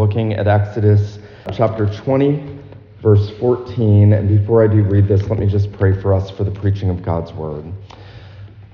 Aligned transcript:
looking 0.00 0.32
at 0.32 0.48
Exodus 0.48 1.18
chapter 1.52 1.84
20, 1.84 2.58
verse 3.02 3.30
14. 3.38 4.14
And 4.14 4.28
before 4.30 4.64
I 4.64 4.66
do 4.66 4.82
read 4.82 5.06
this, 5.06 5.20
let 5.28 5.38
me 5.38 5.46
just 5.46 5.70
pray 5.72 6.00
for 6.00 6.14
us 6.14 6.30
for 6.30 6.42
the 6.42 6.50
preaching 6.50 6.88
of 6.88 7.02
God's 7.02 7.34
word. 7.34 7.70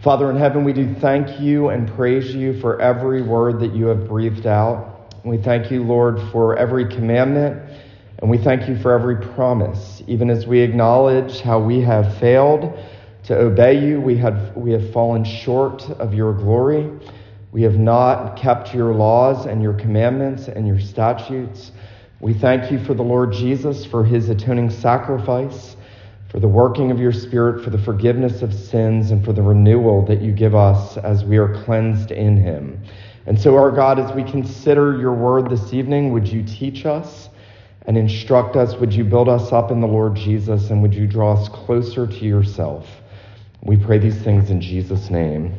Father 0.05 0.31
in 0.31 0.37
heaven, 0.37 0.63
we 0.63 0.73
do 0.73 0.95
thank 0.95 1.41
you 1.41 1.71
and 1.71 1.93
praise 1.97 2.33
you 2.33 2.61
for 2.61 2.81
every 2.81 3.23
word 3.23 3.59
that 3.59 3.75
you 3.75 3.87
have 3.87 4.07
breathed 4.07 4.47
out. 4.47 5.17
We 5.25 5.37
thank 5.37 5.69
you, 5.69 5.83
Lord, 5.83 6.21
for 6.31 6.57
every 6.57 6.87
commandment, 6.87 7.61
and 8.21 8.31
we 8.31 8.39
thank 8.39 8.69
you 8.69 8.79
for 8.79 8.93
every 8.93 9.17
promise. 9.35 10.05
Even 10.07 10.31
as 10.31 10.47
we 10.47 10.61
acknowledge 10.61 11.41
how 11.41 11.59
we 11.59 11.81
have 11.81 12.19
failed 12.19 12.79
to 13.25 13.37
obey 13.37 13.85
you, 13.85 14.01
we 14.01 14.17
have, 14.19 14.57
we 14.57 14.71
have 14.71 14.93
fallen 14.93 15.25
short 15.25 15.91
of 15.91 16.15
your 16.15 16.33
glory. 16.33 16.89
We 17.57 17.63
have 17.63 17.79
not 17.79 18.37
kept 18.37 18.75
your 18.75 18.93
laws 18.93 19.47
and 19.47 19.63
your 19.63 19.73
commandments 19.73 20.47
and 20.47 20.67
your 20.67 20.79
statutes. 20.79 21.73
We 22.21 22.35
thank 22.35 22.71
you 22.71 22.79
for 22.85 22.93
the 22.93 23.03
Lord 23.03 23.33
Jesus, 23.33 23.87
for 23.87 24.05
his 24.05 24.29
atoning 24.29 24.69
sacrifice, 24.69 25.75
for 26.29 26.39
the 26.39 26.49
working 26.49 26.91
of 26.91 26.99
your 26.99 27.15
Spirit, 27.15 27.65
for 27.65 27.71
the 27.71 27.79
forgiveness 27.79 28.43
of 28.43 28.53
sins, 28.53 29.11
and 29.11 29.25
for 29.25 29.33
the 29.33 29.41
renewal 29.41 30.05
that 30.05 30.21
you 30.21 30.33
give 30.33 30.55
us 30.55 30.99
as 30.99 31.25
we 31.25 31.39
are 31.39 31.65
cleansed 31.65 32.11
in 32.11 32.37
him. 32.37 32.79
And 33.25 33.41
so, 33.41 33.57
our 33.57 33.71
God, 33.71 33.99
as 33.99 34.15
we 34.15 34.23
consider 34.23 34.99
your 34.99 35.15
word 35.15 35.49
this 35.49 35.73
evening, 35.73 36.13
would 36.13 36.29
you 36.29 36.43
teach 36.43 36.85
us 36.85 37.31
and 37.87 37.97
instruct 37.97 38.57
us? 38.57 38.75
Would 38.75 38.93
you 38.93 39.03
build 39.05 39.31
us 39.31 39.51
up 39.51 39.71
in 39.71 39.81
the 39.81 39.89
Lord 39.89 40.15
Jesus? 40.15 40.69
And 40.69 40.83
would 40.83 40.93
you 40.93 41.07
draw 41.07 41.33
us 41.33 41.49
closer 41.49 42.07
to 42.07 42.25
yourself? 42.27 42.87
We 43.63 43.79
pray 43.79 43.97
these 43.97 44.21
things 44.21 44.51
in 44.51 44.61
Jesus' 44.61 45.09
name. 45.09 45.55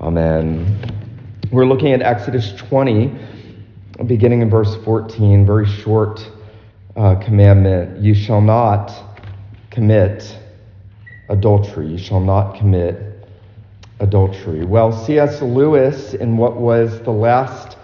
Amen. 0.00 1.08
We're 1.52 1.66
looking 1.66 1.92
at 1.92 2.00
Exodus 2.00 2.50
20, 2.54 3.12
beginning 4.06 4.40
in 4.40 4.48
verse 4.48 4.74
14, 4.86 5.44
very 5.44 5.66
short 5.66 6.26
uh, 6.96 7.16
commandment. 7.16 8.00
You 8.00 8.14
shall 8.14 8.40
not 8.40 8.90
commit 9.70 10.34
adultery. 11.28 11.88
You 11.88 11.98
shall 11.98 12.20
not 12.20 12.56
commit 12.56 13.28
adultery. 14.00 14.64
Well, 14.64 14.92
C.S. 15.04 15.42
Lewis, 15.42 16.14
in 16.14 16.38
what 16.38 16.56
was 16.56 17.02
the 17.02 17.10
last 17.10 17.76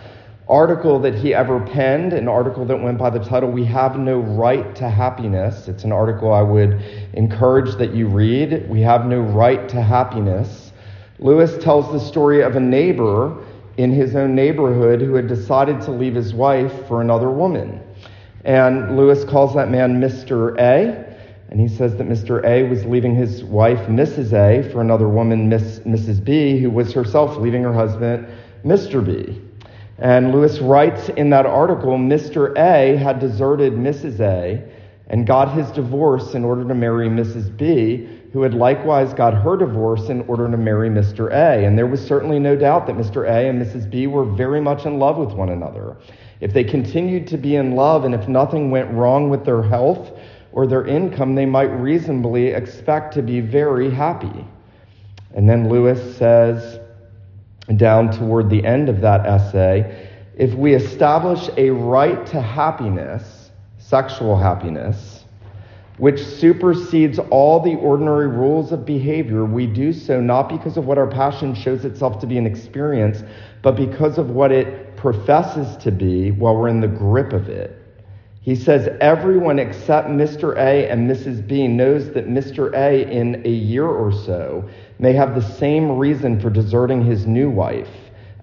article 0.48 0.98
that 1.00 1.14
he 1.14 1.34
ever 1.34 1.60
penned, 1.60 2.14
an 2.14 2.26
article 2.26 2.64
that 2.64 2.82
went 2.82 2.96
by 2.96 3.10
the 3.10 3.22
title, 3.22 3.50
We 3.50 3.66
Have 3.66 3.98
No 3.98 4.20
Right 4.20 4.74
to 4.76 4.88
Happiness. 4.88 5.68
It's 5.68 5.84
an 5.84 5.92
article 5.92 6.32
I 6.32 6.40
would 6.40 6.72
encourage 7.12 7.76
that 7.76 7.92
you 7.92 8.08
read. 8.08 8.66
We 8.70 8.80
Have 8.80 9.04
No 9.04 9.20
Right 9.20 9.68
to 9.68 9.82
Happiness. 9.82 10.72
Lewis 11.18 11.62
tells 11.62 11.92
the 11.92 12.00
story 12.00 12.42
of 12.42 12.56
a 12.56 12.60
neighbor 12.60 13.44
in 13.78 13.92
his 13.92 14.16
own 14.16 14.34
neighborhood 14.34 15.00
who 15.00 15.14
had 15.14 15.28
decided 15.28 15.80
to 15.80 15.92
leave 15.92 16.16
his 16.16 16.34
wife 16.34 16.86
for 16.88 17.00
another 17.00 17.30
woman. 17.30 17.80
And 18.44 18.96
Lewis 18.96 19.24
calls 19.24 19.54
that 19.54 19.70
man 19.70 20.00
Mr. 20.00 20.58
A. 20.58 21.06
And 21.50 21.60
he 21.60 21.68
says 21.68 21.96
that 21.96 22.06
Mr. 22.06 22.44
A 22.44 22.64
was 22.64 22.84
leaving 22.84 23.14
his 23.14 23.42
wife, 23.44 23.78
Mrs. 23.86 24.32
A, 24.32 24.68
for 24.70 24.80
another 24.80 25.08
woman, 25.08 25.48
Miss, 25.48 25.78
Mrs. 25.80 26.22
B, 26.22 26.58
who 26.60 26.70
was 26.70 26.92
herself 26.92 27.38
leaving 27.38 27.62
her 27.62 27.72
husband, 27.72 28.26
Mr. 28.64 29.02
B. 29.04 29.40
And 29.98 30.32
Lewis 30.32 30.58
writes 30.58 31.08
in 31.10 31.30
that 31.30 31.46
article 31.46 31.96
Mr. 31.96 32.56
A 32.58 32.96
had 32.96 33.20
deserted 33.20 33.74
Mrs. 33.74 34.20
A 34.20 34.62
and 35.06 35.26
got 35.26 35.52
his 35.52 35.70
divorce 35.70 36.34
in 36.34 36.44
order 36.44 36.66
to 36.66 36.74
marry 36.74 37.08
Mrs. 37.08 37.56
B, 37.56 38.08
who 38.32 38.42
had 38.42 38.54
likewise 38.54 39.14
got 39.14 39.32
her 39.32 39.56
divorce 39.56 40.08
in 40.08 40.20
order 40.22 40.50
to 40.50 40.56
marry 40.56 40.90
Mr. 40.90 41.30
A. 41.30 41.64
And 41.64 41.78
there 41.78 41.86
was 41.86 42.04
certainly 42.04 42.38
no 42.38 42.56
doubt 42.56 42.86
that 42.86 42.96
Mr. 42.96 43.24
A 43.24 43.48
and 43.48 43.60
Mrs. 43.60 43.90
B 43.90 44.06
were 44.06 44.24
very 44.24 44.60
much 44.60 44.84
in 44.84 44.98
love 44.98 45.16
with 45.16 45.32
one 45.32 45.48
another. 45.48 45.96
If 46.40 46.52
they 46.52 46.64
continued 46.64 47.26
to 47.28 47.38
be 47.38 47.56
in 47.56 47.74
love 47.74 48.04
and 48.04 48.14
if 48.14 48.28
nothing 48.28 48.70
went 48.70 48.90
wrong 48.92 49.30
with 49.30 49.44
their 49.44 49.62
health 49.62 50.12
or 50.52 50.66
their 50.66 50.86
income, 50.86 51.34
they 51.34 51.46
might 51.46 51.70
reasonably 51.80 52.48
expect 52.48 53.14
to 53.14 53.22
be 53.22 53.40
very 53.40 53.90
happy. 53.90 54.46
And 55.34 55.48
then 55.48 55.68
Lewis 55.68 56.16
says, 56.16 56.80
down 57.76 58.10
toward 58.10 58.48
the 58.50 58.64
end 58.64 58.88
of 58.88 59.00
that 59.00 59.26
essay, 59.26 60.08
if 60.36 60.54
we 60.54 60.74
establish 60.74 61.48
a 61.56 61.70
right 61.70 62.24
to 62.26 62.40
happiness, 62.40 63.50
sexual 63.78 64.36
happiness, 64.36 65.17
which 65.98 66.24
supersedes 66.24 67.18
all 67.30 67.60
the 67.60 67.74
ordinary 67.76 68.28
rules 68.28 68.72
of 68.72 68.86
behavior, 68.86 69.44
we 69.44 69.66
do 69.66 69.92
so 69.92 70.20
not 70.20 70.48
because 70.48 70.76
of 70.76 70.86
what 70.86 70.98
our 70.98 71.08
passion 71.08 71.54
shows 71.54 71.84
itself 71.84 72.20
to 72.20 72.26
be 72.26 72.38
an 72.38 72.46
experience, 72.46 73.22
but 73.62 73.76
because 73.76 74.16
of 74.16 74.30
what 74.30 74.52
it 74.52 74.96
professes 74.96 75.76
to 75.76 75.90
be 75.90 76.30
while 76.30 76.56
we're 76.56 76.68
in 76.68 76.80
the 76.80 76.88
grip 76.88 77.32
of 77.32 77.48
it. 77.48 77.74
He 78.40 78.54
says 78.54 78.88
everyone 79.00 79.58
except 79.58 80.08
Mr. 80.08 80.56
A 80.56 80.88
and 80.88 81.10
Mrs. 81.10 81.46
B 81.46 81.66
knows 81.66 82.12
that 82.12 82.28
Mr. 82.28 82.72
A, 82.74 83.10
in 83.10 83.42
a 83.44 83.50
year 83.50 83.86
or 83.86 84.12
so, 84.12 84.68
may 84.98 85.12
have 85.12 85.34
the 85.34 85.42
same 85.42 85.98
reason 85.98 86.40
for 86.40 86.48
deserting 86.48 87.04
his 87.04 87.26
new 87.26 87.50
wife 87.50 87.90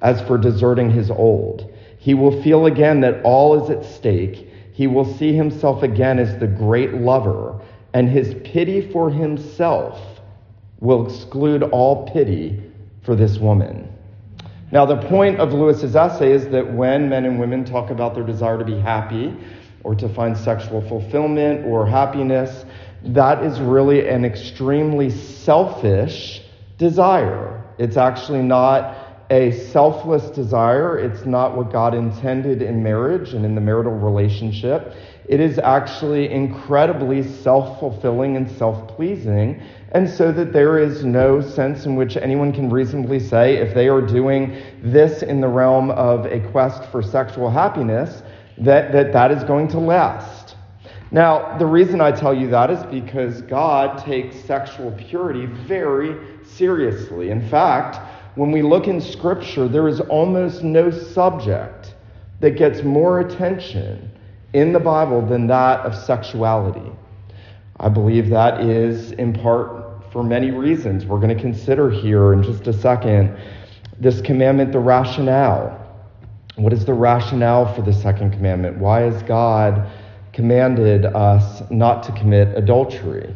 as 0.01 0.21
for 0.21 0.37
deserting 0.37 0.91
his 0.91 1.09
old. 1.09 1.73
He 1.97 2.13
will 2.13 2.43
feel 2.43 2.65
again 2.67 2.99
that 3.01 3.21
all 3.23 3.63
is 3.63 3.69
at 3.71 3.85
stake 3.85 4.51
he 4.75 4.87
will 4.87 5.05
see 5.05 5.33
himself 5.33 5.83
again 5.83 6.19
as 6.19 6.37
the 6.37 6.47
great 6.47 6.95
lover, 6.95 7.57
and 7.93 8.09
his 8.09 8.35
pity 8.43 8.91
for 8.91 9.09
himself 9.09 9.97
will 10.81 11.07
exclude 11.07 11.63
all 11.63 12.05
pity 12.09 12.61
for 13.01 13.15
this 13.15 13.37
woman. 13.37 13.89
Now, 14.73 14.85
the 14.85 14.97
point 14.97 15.39
of 15.39 15.53
Lewis's 15.53 15.95
essay 15.95 16.33
is 16.33 16.49
that 16.49 16.73
when 16.73 17.07
men 17.07 17.23
and 17.23 17.39
women 17.39 17.63
talk 17.63 17.89
about 17.89 18.15
their 18.15 18.25
desire 18.25 18.57
to 18.57 18.65
be 18.65 18.77
happy 18.77 19.33
or 19.85 19.95
to 19.95 20.09
find 20.09 20.37
sexual 20.37 20.81
fulfillment 20.81 21.65
or 21.65 21.87
happiness, 21.87 22.65
that 23.05 23.45
is 23.45 23.61
really 23.61 24.09
an 24.09 24.25
extremely 24.25 25.09
selfish 25.09 26.41
desire. 26.77 27.63
It's 27.77 27.95
actually 27.95 28.41
not 28.41 29.04
a 29.29 29.51
selfless 29.51 30.29
desire. 30.29 30.97
It's 30.99 31.25
not 31.25 31.55
what 31.57 31.71
God 31.71 31.93
intended 31.93 32.61
in 32.61 32.83
marriage 32.83 33.33
and 33.33 33.45
in 33.45 33.55
the 33.55 33.61
marital 33.61 33.93
relationship. 33.93 34.93
It 35.27 35.39
is 35.39 35.57
actually 35.57 36.29
incredibly 36.31 37.23
self 37.23 37.79
fulfilling 37.79 38.37
and 38.37 38.49
self 38.49 38.87
pleasing. 38.95 39.61
And 39.93 40.07
so 40.07 40.31
that 40.31 40.53
there 40.53 40.77
is 40.77 41.03
no 41.03 41.41
sense 41.41 41.85
in 41.85 41.95
which 41.95 42.17
anyone 42.17 42.53
can 42.53 42.69
reasonably 42.69 43.19
say 43.19 43.55
if 43.55 43.73
they 43.73 43.87
are 43.87 44.01
doing 44.01 44.61
this 44.83 45.23
in 45.23 45.41
the 45.41 45.47
realm 45.47 45.89
of 45.91 46.25
a 46.25 46.39
quest 46.51 46.83
for 46.91 47.01
sexual 47.01 47.49
happiness, 47.49 48.21
that 48.59 48.91
that, 48.91 49.13
that 49.13 49.31
is 49.31 49.43
going 49.43 49.67
to 49.69 49.79
last. 49.79 50.55
Now, 51.11 51.57
the 51.57 51.65
reason 51.65 52.01
I 52.01 52.11
tell 52.11 52.33
you 52.33 52.49
that 52.49 52.69
is 52.69 52.83
because 52.83 53.41
God 53.43 54.03
takes 54.03 54.35
sexual 54.43 54.91
purity 54.91 55.45
very 55.45 56.17
seriously. 56.43 57.29
In 57.29 57.47
fact, 57.49 57.97
when 58.35 58.51
we 58.51 58.61
look 58.61 58.87
in 58.87 58.99
Scripture, 58.99 59.67
there 59.67 59.87
is 59.87 60.01
almost 60.01 60.63
no 60.63 60.91
subject 60.91 61.95
that 62.41 62.51
gets 62.51 62.83
more 62.83 63.21
attention 63.21 64.11
in 64.53 64.73
the 64.73 64.79
Bible 64.79 65.25
than 65.25 65.47
that 65.47 65.79
of 65.81 65.95
sexuality. 65.95 66.91
I 67.79 67.89
believe 67.89 68.29
that 68.29 68.61
is 68.61 69.11
in 69.13 69.33
part 69.33 70.11
for 70.11 70.23
many 70.23 70.51
reasons. 70.51 71.05
We're 71.05 71.19
going 71.19 71.35
to 71.35 71.41
consider 71.41 71.89
here 71.89 72.33
in 72.33 72.43
just 72.43 72.67
a 72.67 72.73
second 72.73 73.37
this 73.99 74.19
commandment, 74.21 74.73
the 74.73 74.79
rationale. 74.79 75.81
What 76.55 76.73
is 76.73 76.85
the 76.85 76.93
rationale 76.93 77.73
for 77.73 77.81
the 77.81 77.93
second 77.93 78.31
commandment? 78.31 78.77
Why 78.77 79.01
has 79.01 79.23
God 79.23 79.89
commanded 80.33 81.05
us 81.05 81.63
not 81.69 82.03
to 82.03 82.11
commit 82.13 82.57
adultery? 82.57 83.33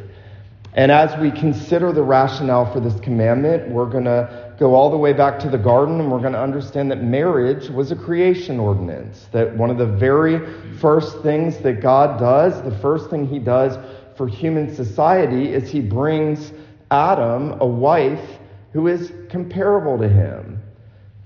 And 0.74 0.92
as 0.92 1.18
we 1.20 1.32
consider 1.32 1.92
the 1.92 2.04
rationale 2.04 2.72
for 2.72 2.80
this 2.80 3.00
commandment, 3.00 3.70
we're 3.70 3.90
going 3.90 4.06
to 4.06 4.49
go 4.60 4.76
all 4.76 4.92
the 4.92 4.98
way 4.98 5.14
back 5.14 5.40
to 5.40 5.50
the 5.50 5.58
garden, 5.58 6.02
and 6.02 6.12
we're 6.12 6.20
going 6.20 6.34
to 6.34 6.42
understand 6.42 6.92
that 6.92 7.02
marriage 7.02 7.70
was 7.70 7.92
a 7.92 7.96
creation 7.96 8.60
ordinance. 8.60 9.28
That 9.32 9.56
one 9.56 9.70
of 9.70 9.78
the 9.78 9.86
very 9.86 10.46
first 10.74 11.20
things 11.24 11.58
that 11.60 11.82
God 11.82 12.20
does, 12.20 12.62
the 12.62 12.78
first 12.80 13.10
thing 13.10 13.26
He 13.26 13.40
does 13.40 13.78
for 14.18 14.28
human 14.28 14.76
society, 14.76 15.54
is 15.54 15.72
He 15.72 15.80
brings 15.80 16.52
Adam 16.92 17.60
a 17.62 17.66
wife 17.66 18.38
who 18.74 18.88
is 18.88 19.14
comparable 19.30 19.98
to 19.98 20.10
him. 20.10 20.62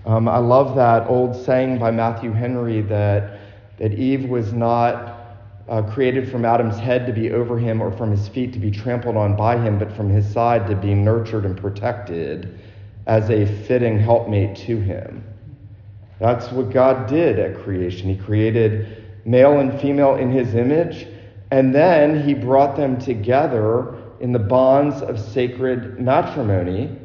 Um, 0.06 0.27
I 0.27 0.38
love 0.38 0.75
that 0.75 1.09
old 1.09 1.36
saying 1.36 1.79
by 1.79 1.91
Matthew 1.91 2.31
Henry 2.31 2.81
that, 2.81 3.39
that 3.79 3.94
Eve 3.94 4.29
was 4.29 4.53
not 4.53 5.39
uh, 5.68 5.81
created 5.81 6.29
from 6.29 6.45
Adam's 6.45 6.77
head 6.77 7.06
to 7.07 7.13
be 7.13 7.31
over 7.31 7.57
him 7.57 7.81
or 7.81 7.91
from 7.91 8.12
his 8.12 8.27
feet 8.27 8.53
to 8.53 8.59
be 8.59 8.69
trampled 8.69 9.18
on 9.18 9.36
by 9.36 9.57
him, 9.57 9.79
but 9.79 9.91
from 9.94 10.09
his 10.09 10.29
side 10.31 10.68
to 10.68 10.75
be 10.75 10.94
nurtured 10.94 11.45
and 11.45 11.57
protected 11.57 12.59
as 13.05 13.29
a 13.29 13.45
fitting 13.65 14.00
helpmate 14.00 14.55
to 14.55 14.79
him. 14.79 15.23
That's 16.19 16.51
what 16.51 16.71
God 16.71 17.07
did 17.07 17.39
at 17.39 17.63
creation. 17.63 18.09
He 18.09 18.17
created 18.17 19.03
male 19.25 19.59
and 19.59 19.79
female 19.81 20.15
in 20.15 20.31
his 20.31 20.55
image, 20.55 21.07
and 21.51 21.73
then 21.73 22.25
he 22.25 22.33
brought 22.33 22.75
them 22.75 23.00
together 23.00 23.95
in 24.19 24.31
the 24.31 24.39
bonds 24.39 25.01
of 25.01 25.19
sacred 25.19 26.00
matrimony. 26.00 26.97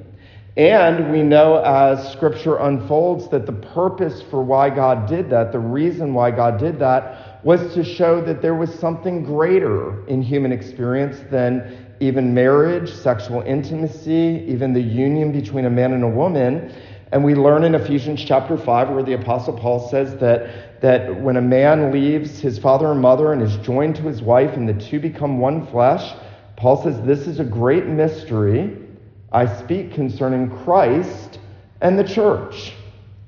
And 0.56 1.12
we 1.12 1.22
know 1.22 1.58
as 1.58 2.12
Scripture 2.12 2.56
unfolds 2.56 3.28
that 3.28 3.46
the 3.46 3.52
purpose 3.52 4.22
for 4.22 4.42
why 4.42 4.70
God 4.70 5.08
did 5.08 5.30
that, 5.30 5.52
the 5.52 5.58
reason 5.58 6.14
why 6.14 6.30
God 6.30 6.58
did 6.58 6.78
that, 6.80 7.44
was 7.44 7.74
to 7.74 7.84
show 7.84 8.20
that 8.22 8.42
there 8.42 8.56
was 8.56 8.72
something 8.74 9.22
greater 9.22 10.04
in 10.08 10.20
human 10.20 10.50
experience 10.50 11.18
than 11.30 11.87
even 12.00 12.32
marriage, 12.32 12.92
sexual 12.92 13.42
intimacy, 13.42 14.44
even 14.46 14.72
the 14.72 14.80
union 14.80 15.32
between 15.32 15.64
a 15.64 15.70
man 15.70 15.92
and 15.92 16.04
a 16.04 16.08
woman. 16.08 16.72
And 17.10 17.24
we 17.24 17.34
learn 17.34 17.64
in 17.64 17.74
Ephesians 17.74 18.22
chapter 18.24 18.56
5 18.56 18.90
where 18.90 19.02
the 19.02 19.14
Apostle 19.14 19.54
Paul 19.54 19.88
says 19.88 20.16
that, 20.16 20.80
that 20.82 21.20
when 21.20 21.36
a 21.36 21.42
man 21.42 21.90
leaves 21.90 22.38
his 22.40 22.58
father 22.58 22.92
and 22.92 23.00
mother 23.00 23.32
and 23.32 23.42
is 23.42 23.56
joined 23.58 23.96
to 23.96 24.02
his 24.02 24.22
wife 24.22 24.54
and 24.54 24.68
the 24.68 24.74
two 24.74 25.00
become 25.00 25.38
one 25.38 25.66
flesh, 25.68 26.14
Paul 26.56 26.82
says 26.82 27.00
this 27.02 27.26
is 27.26 27.40
a 27.40 27.44
great 27.44 27.86
mystery. 27.86 28.76
I 29.32 29.46
speak 29.60 29.94
concerning 29.94 30.50
Christ 30.64 31.38
and 31.80 31.98
the 31.98 32.04
church. 32.04 32.74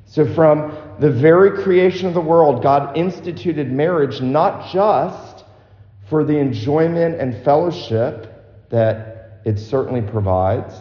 So, 0.07 0.27
from 0.35 0.77
the 0.99 1.11
very 1.11 1.63
creation 1.63 2.09
of 2.09 2.15
the 2.15 2.21
world, 2.21 2.63
God 2.63 2.97
instituted 2.97 3.71
marriage 3.71 4.21
not 4.21 4.73
just 4.73 5.45
for 6.09 6.25
the 6.25 6.37
enjoyment 6.37 7.21
and 7.21 7.45
fellowship 7.45 8.30
that 8.71 9.41
it 9.45 9.59
certainly 9.59 10.03
provides, 10.03 10.75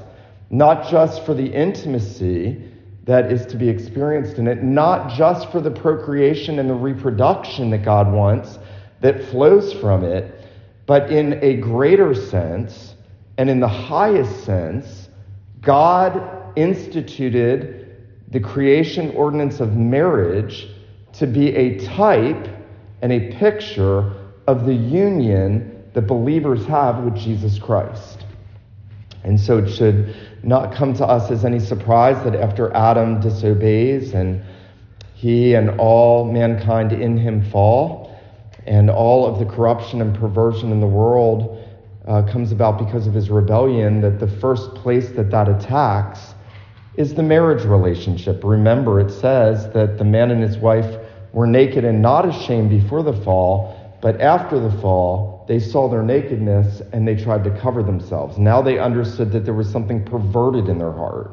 not 0.50 0.90
just 0.90 1.26
for 1.26 1.34
the 1.34 1.46
intimacy 1.46 2.64
that 3.04 3.32
is 3.32 3.46
to 3.48 3.58
be 3.58 3.68
experienced 3.68 4.38
in 4.38 4.48
it, 4.48 4.64
not 4.64 5.16
just 5.18 5.52
for 5.52 5.60
the 5.60 5.72
procreation 5.72 6.60
and 6.60 6.70
the 6.70 6.74
reproduction 6.74 7.70
that 7.72 7.84
God 7.84 8.12
wants 8.12 8.60
that 9.02 9.24
flows 9.26 9.74
from 9.74 10.04
it, 10.04 10.46
but 10.86 11.12
in 11.12 11.40
a 11.44 11.58
greater 11.58 12.14
sense 12.14 12.96
and 13.38 13.50
in 13.50 13.60
the 13.60 13.68
highest 13.68 14.44
sense, 14.44 15.10
God 15.62 16.58
instituted 16.58 17.96
the 18.30 18.40
creation 18.40 19.12
ordinance 19.12 19.60
of 19.60 19.76
marriage 19.76 20.68
to 21.14 21.26
be 21.26 21.56
a 21.56 21.80
type 21.86 22.48
and 23.02 23.12
a 23.12 23.32
picture 23.38 24.14
of 24.48 24.66
the 24.66 24.74
union 24.74 25.69
that 25.94 26.04
believers 26.04 26.66
have 26.66 27.04
with 27.04 27.16
Jesus 27.16 27.60
Christ. 27.60 28.26
And 29.24 29.40
so 29.40 29.58
it 29.58 29.70
should 29.70 30.16
not 30.44 30.74
come 30.74 30.94
to 30.96 31.06
us 31.06 31.30
as 31.30 31.44
any 31.44 31.60
surprise 31.60 32.24
that 32.24 32.36
after 32.36 32.74
Adam 32.74 33.20
disobeys 33.20 34.14
and 34.14 34.42
he 35.14 35.54
and 35.56 35.72
all 35.80 36.32
mankind 36.32 36.94
in 36.94 37.18
him 37.18 37.44
fall, 37.52 38.18
and 38.66 38.90
all 38.90 39.26
of 39.26 39.40
the 39.40 39.46
corruption 39.46 40.02
and 40.02 40.16
perversion 40.16 40.72
in 40.72 40.80
the 40.80 40.88
world 40.88 41.66
uh, 42.08 42.22
comes 42.24 42.52
about 42.52 42.78
because 42.78 43.08
of 43.08 43.14
his 43.14 43.30
rebellion, 43.30 44.00
that 44.02 44.20
the 44.20 44.28
first 44.28 44.74
place 44.76 45.10
that 45.10 45.30
that 45.32 45.50
attacks 45.50 46.36
is 46.96 47.14
the 47.14 47.24
marriage 47.24 47.64
relationship. 47.66 48.42
Remember, 48.44 49.00
it 49.00 49.12
says 49.12 49.72
that 49.74 49.98
the 49.98 50.04
man 50.04 50.32
and 50.32 50.42
his 50.42 50.58
wife 50.58 51.00
were 51.34 51.48
naked 51.48 51.84
and 51.84 52.02
not 52.02 52.28
ashamed 52.28 52.70
before 52.70 53.04
the 53.04 53.14
fall, 53.24 53.76
but 54.02 54.22
after 54.22 54.60
the 54.60 54.72
fall, 54.82 55.46
they 55.48 55.60
saw 55.60 55.90
their 55.90 56.04
nakedness 56.04 56.82
and 56.94 57.08
they 57.08 57.16
tried 57.16 57.44
to 57.44 57.52
cover 57.60 57.84
themselves. 57.84 58.38
Now 58.38 58.62
they 58.62 58.80
understood 58.80 59.32
that 59.32 59.46
there 59.46 59.54
was 59.54 59.70
something 59.70 60.04
perverted 60.06 60.70
in 60.70 60.78
their 60.78 60.94
heart. 60.94 61.32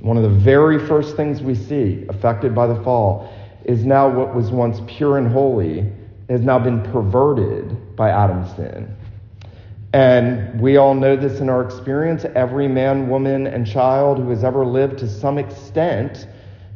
One 0.00 0.16
of 0.16 0.22
the 0.22 0.28
very 0.28 0.78
first 0.86 1.16
things 1.16 1.40
we 1.42 1.54
see 1.54 2.04
affected 2.08 2.54
by 2.54 2.66
the 2.66 2.82
fall 2.82 3.32
is 3.64 3.84
now 3.84 4.08
what 4.08 4.34
was 4.34 4.50
once 4.50 4.80
pure 4.86 5.18
and 5.18 5.30
holy 5.30 5.90
has 6.28 6.40
now 6.40 6.58
been 6.58 6.82
perverted 6.82 7.96
by 7.96 8.10
Adam's 8.10 8.54
sin. 8.56 8.94
And 9.92 10.60
we 10.60 10.76
all 10.76 10.94
know 10.94 11.16
this 11.16 11.40
in 11.40 11.48
our 11.48 11.62
experience. 11.62 12.24
Every 12.34 12.68
man, 12.68 13.08
woman, 13.08 13.46
and 13.46 13.66
child 13.66 14.18
who 14.18 14.30
has 14.30 14.44
ever 14.44 14.64
lived 14.64 14.98
to 14.98 15.08
some 15.08 15.38
extent 15.38 16.28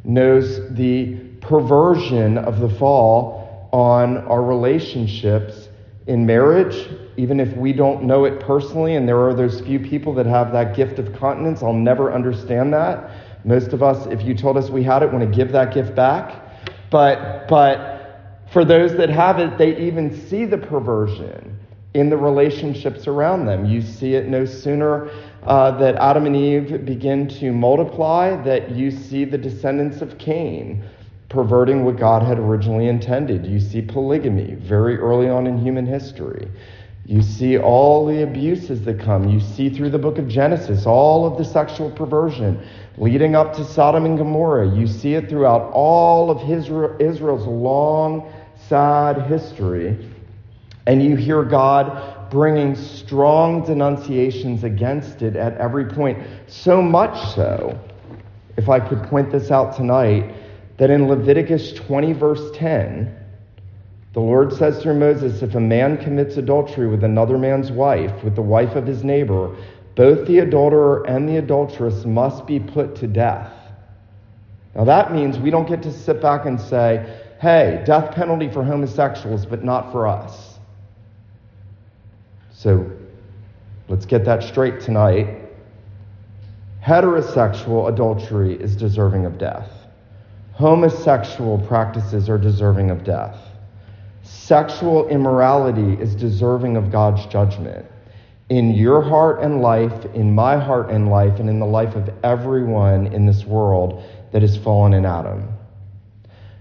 knows 0.05 0.61
the 0.75 1.15
perversion 1.41 2.39
of 2.39 2.61
the 2.61 2.69
fall 2.69 3.44
on 3.75 4.19
our 4.29 4.45
relationships 4.45 5.69
in 6.07 6.25
marriage, 6.25 6.89
even 7.17 7.41
if 7.41 7.57
we 7.57 7.73
don't 7.73 8.05
know 8.05 8.25
it 8.25 8.39
personally, 8.39 8.95
and 8.95 9.09
there 9.09 9.21
are 9.27 9.35
those 9.35 9.61
few 9.63 9.81
people 9.81 10.15
that 10.15 10.27
have 10.27 10.53
that 10.53 10.77
gift 10.77 11.01
of 11.01 11.13
continence, 11.13 11.61
I'll 11.61 11.73
never 11.73 12.15
understand 12.15 12.73
that. 12.73 13.11
Most 13.45 13.73
of 13.73 13.83
us, 13.83 14.07
if 14.07 14.23
you 14.23 14.33
told 14.33 14.57
us 14.57 14.71
we 14.71 14.85
had 14.85 15.03
it, 15.03 15.13
want 15.13 15.29
to 15.29 15.37
give 15.37 15.51
that 15.51 15.75
gift 15.75 15.93
back. 15.97 16.41
But, 16.93 17.49
but 17.49 18.47
for 18.53 18.65
those 18.65 18.97
that 18.97 19.11
have 19.11 19.41
it, 19.41 19.59
they 19.59 19.77
even 19.77 20.25
see 20.29 20.45
the 20.45 20.59
perversion 20.59 21.59
in 21.95 22.11
the 22.11 22.17
relationships 22.17 23.09
around 23.09 23.47
them. 23.47 23.67
You 23.67 23.83
see 23.83 24.15
it 24.15 24.29
no 24.29 24.45
sooner 24.45 25.11
uh, 25.43 25.73
that 25.79 25.97
Adam 25.97 26.27
and 26.27 26.37
Eve 26.37 26.85
begin 26.85 27.27
to 27.41 27.51
multiply, 27.51 28.41
that 28.45 28.71
you 28.71 28.93
see 28.93 29.25
the 29.25 29.39
descendants 29.39 30.01
of 30.01 30.17
Cain 30.17 30.85
perverting 31.29 31.85
what 31.85 31.97
God 31.97 32.23
had 32.23 32.39
originally 32.39 32.89
intended. 32.89 33.47
You 33.47 33.61
see 33.61 33.83
polygamy 33.83 34.55
very 34.55 34.97
early 34.97 35.29
on 35.29 35.47
in 35.47 35.59
human 35.59 35.87
history. 35.87 36.49
You 37.07 37.21
see 37.21 37.59
all 37.59 38.07
the 38.07 38.23
abuses 38.23 38.83
that 38.85 38.99
come. 38.99 39.29
You 39.29 39.41
see 39.41 39.69
through 39.69 39.91
the 39.91 39.99
book 39.99 40.17
of 40.19 40.27
Genesis 40.27 40.87
all 40.87 41.27
of 41.27 41.37
the 41.37 41.45
sexual 41.45 41.91
perversion 41.91 42.67
leading 42.97 43.35
up 43.35 43.53
to 43.55 43.65
Sodom 43.65 44.07
and 44.07 44.17
Gomorrah. 44.17 44.75
You 44.75 44.87
see 44.87 45.15
it 45.15 45.29
throughout 45.29 45.71
all 45.73 46.31
of 46.31 46.51
Israel's 46.51 47.47
long, 47.47 48.33
sad 48.69 49.27
history. 49.27 50.11
And 50.87 51.03
you 51.03 51.17
hear 51.17 51.43
God 51.43 52.31
bringing 52.31 52.75
strong 52.75 53.65
denunciations 53.65 54.65
against 54.65 55.23
it 55.23 55.37
at 55.37 55.57
every 55.59 55.87
point. 55.87 56.19
So 56.47 56.81
much 56.81 57.35
so, 57.35 57.79
if 58.57 58.69
I 58.69 58.81
could 58.81 59.03
point 59.05 59.31
this 59.31 59.51
out 59.51 59.77
tonight, 59.77 60.35
that 60.77 60.91
in 60.91 61.07
Leviticus 61.09 61.73
20, 61.73 62.13
verse 62.13 62.51
10, 62.57 63.15
the 64.13 64.21
Lord 64.21 64.53
says 64.53 64.83
through 64.83 64.95
Moses, 64.95 65.43
If 65.43 65.55
a 65.55 65.61
man 65.61 65.97
commits 65.99 66.37
adultery 66.37 66.87
with 66.87 67.05
another 67.05 67.37
man's 67.37 67.73
wife, 67.73 68.23
with 68.23 68.37
the 68.37 68.43
wife 68.43 68.77
of 68.77 68.87
his 68.87 69.03
neighbor, 69.05 69.55
both 69.97 70.27
the 70.27 70.39
adulterer 70.39 71.05
and 71.07 71.29
the 71.29 71.37
adulteress 71.37 72.05
must 72.05 72.47
be 72.47 72.59
put 72.59 72.97
to 72.97 73.07
death. 73.07 73.53
Now 74.75 74.85
that 74.85 75.13
means 75.13 75.39
we 75.39 75.51
don't 75.51 75.69
get 75.69 75.83
to 75.83 75.93
sit 75.93 76.21
back 76.21 76.47
and 76.47 76.61
say, 76.61 77.21
hey, 77.41 77.83
death 77.85 78.15
penalty 78.15 78.49
for 78.49 78.65
homosexuals, 78.65 79.47
but 79.47 79.63
not 79.65 79.93
for 79.93 80.07
us. 80.07 80.59
So 82.53 82.91
let's 83.89 84.07
get 84.07 84.25
that 84.25 84.43
straight 84.43 84.81
tonight. 84.81 85.43
Heterosexual 86.83 87.89
adultery 87.89 88.55
is 88.55 88.77
deserving 88.77 89.27
of 89.27 89.39
death. 89.39 89.71
Homosexual 90.55 91.59
practices 91.67 92.29
are 92.29 92.39
deserving 92.39 92.93
of 92.93 93.03
death. 93.03 93.37
Sexual 94.23 95.09
immorality 95.09 96.01
is 96.01 96.15
deserving 96.15 96.77
of 96.77 96.93
God's 96.93 97.27
judgment. 97.27 97.85
In 98.51 98.71
your 98.71 99.03
heart 99.03 99.43
and 99.43 99.61
life, 99.61 100.05
in 100.15 100.33
my 100.33 100.57
heart 100.57 100.91
and 100.91 101.11
life, 101.11 101.41
and 101.41 101.51
in 101.51 101.59
the 101.59 101.67
life 101.67 101.97
of 101.97 102.09
everyone 102.23 103.09
in 103.09 103.27
this 103.27 103.45
world 103.45 104.05
that 104.31 104.43
has 104.43 104.57
fallen 104.57 104.93
in 104.93 105.05
Adam. 105.05 105.49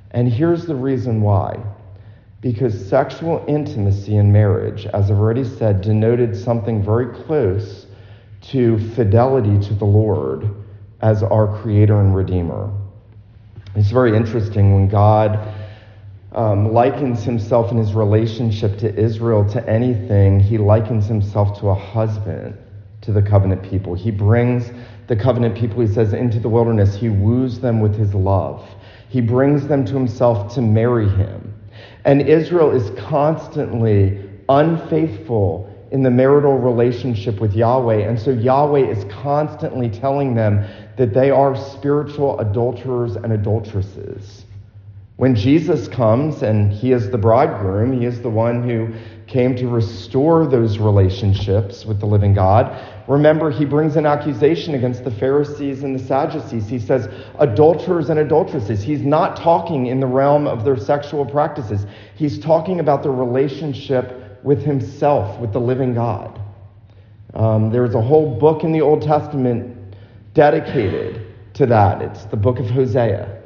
And 0.09 0.27
here's 0.27 0.65
the 0.65 0.75
reason 0.75 1.21
why. 1.21 1.59
Because 2.41 2.89
sexual 2.89 3.45
intimacy 3.47 4.15
in 4.15 4.31
marriage, 4.31 4.87
as 4.87 5.11
I've 5.11 5.19
already 5.19 5.43
said, 5.43 5.81
denoted 5.81 6.35
something 6.35 6.83
very 6.83 7.13
close 7.25 7.85
to 8.49 8.79
fidelity 8.95 9.59
to 9.67 9.75
the 9.75 9.85
Lord 9.85 10.49
as 11.01 11.21
our 11.21 11.61
Creator 11.61 11.99
and 11.99 12.15
Redeemer. 12.15 12.71
It's 13.75 13.89
very 13.89 14.15
interesting 14.15 14.75
when 14.75 14.87
God 14.87 15.39
um, 16.33 16.73
likens 16.73 17.23
himself 17.23 17.71
in 17.71 17.77
his 17.77 17.93
relationship 17.93 18.77
to 18.79 18.95
Israel 18.95 19.47
to 19.51 19.67
anything, 19.69 20.39
he 20.39 20.57
likens 20.57 21.07
himself 21.07 21.59
to 21.59 21.69
a 21.69 21.75
husband 21.75 22.57
to 23.01 23.11
the 23.11 23.21
covenant 23.21 23.63
people. 23.63 23.93
He 23.93 24.11
brings 24.11 24.71
the 25.07 25.15
covenant 25.15 25.55
people, 25.55 25.81
he 25.81 25.93
says, 25.93 26.13
into 26.13 26.39
the 26.39 26.49
wilderness. 26.49 26.95
He 26.95 27.09
woos 27.09 27.59
them 27.59 27.81
with 27.81 27.95
his 27.95 28.13
love. 28.13 28.67
He 29.09 29.21
brings 29.21 29.67
them 29.67 29.85
to 29.85 29.93
himself 29.93 30.53
to 30.55 30.61
marry 30.61 31.09
him. 31.09 31.53
And 32.05 32.21
Israel 32.21 32.71
is 32.71 32.89
constantly 33.07 34.29
unfaithful 34.49 35.69
in 35.91 36.01
the 36.01 36.09
marital 36.09 36.57
relationship 36.57 37.39
with 37.39 37.53
Yahweh. 37.53 38.07
And 38.07 38.19
so 38.19 38.31
Yahweh 38.31 38.87
is 38.87 39.05
constantly 39.13 39.89
telling 39.89 40.33
them 40.33 40.65
that 40.97 41.13
they 41.13 41.31
are 41.31 41.55
spiritual 41.55 42.39
adulterers 42.39 43.15
and 43.15 43.33
adulteresses. 43.33 44.45
When 45.17 45.35
Jesus 45.35 45.87
comes 45.87 46.41
and 46.41 46.71
he 46.71 46.91
is 46.91 47.11
the 47.11 47.17
bridegroom, 47.17 47.99
he 47.99 48.05
is 48.05 48.21
the 48.21 48.29
one 48.29 48.67
who 48.67 48.93
came 49.27 49.55
to 49.55 49.67
restore 49.67 50.47
those 50.47 50.79
relationships 50.79 51.85
with 51.85 51.99
the 51.99 52.05
living 52.05 52.33
God. 52.33 52.77
Remember, 53.07 53.51
he 53.51 53.63
brings 53.63 53.95
an 53.95 54.05
accusation 54.05 54.73
against 54.73 55.03
the 55.03 55.11
Pharisees 55.11 55.83
and 55.83 55.97
the 55.97 56.03
Sadducees. 56.03 56.67
He 56.67 56.79
says, 56.79 57.07
adulterers 57.39 58.09
and 58.09 58.19
adulteresses. 58.19 58.81
He's 58.81 59.01
not 59.01 59.37
talking 59.37 59.85
in 59.85 59.99
the 59.99 60.07
realm 60.07 60.47
of 60.47 60.65
their 60.65 60.77
sexual 60.77 61.25
practices, 61.25 61.85
he's 62.15 62.39
talking 62.39 62.79
about 62.79 63.03
their 63.03 63.11
relationship 63.11 64.43
with 64.43 64.63
himself, 64.63 65.39
with 65.39 65.53
the 65.53 65.59
living 65.59 65.93
God. 65.93 66.41
Um, 67.33 67.71
there's 67.71 67.95
a 67.95 68.01
whole 68.01 68.37
book 68.39 68.63
in 68.63 68.71
the 68.71 68.81
Old 68.81 69.01
Testament 69.01 69.77
dedicated 70.33 71.25
to 71.55 71.65
that. 71.67 72.01
It's 72.01 72.25
the 72.25 72.37
book 72.37 72.59
of 72.59 72.69
Hosea. 72.69 73.41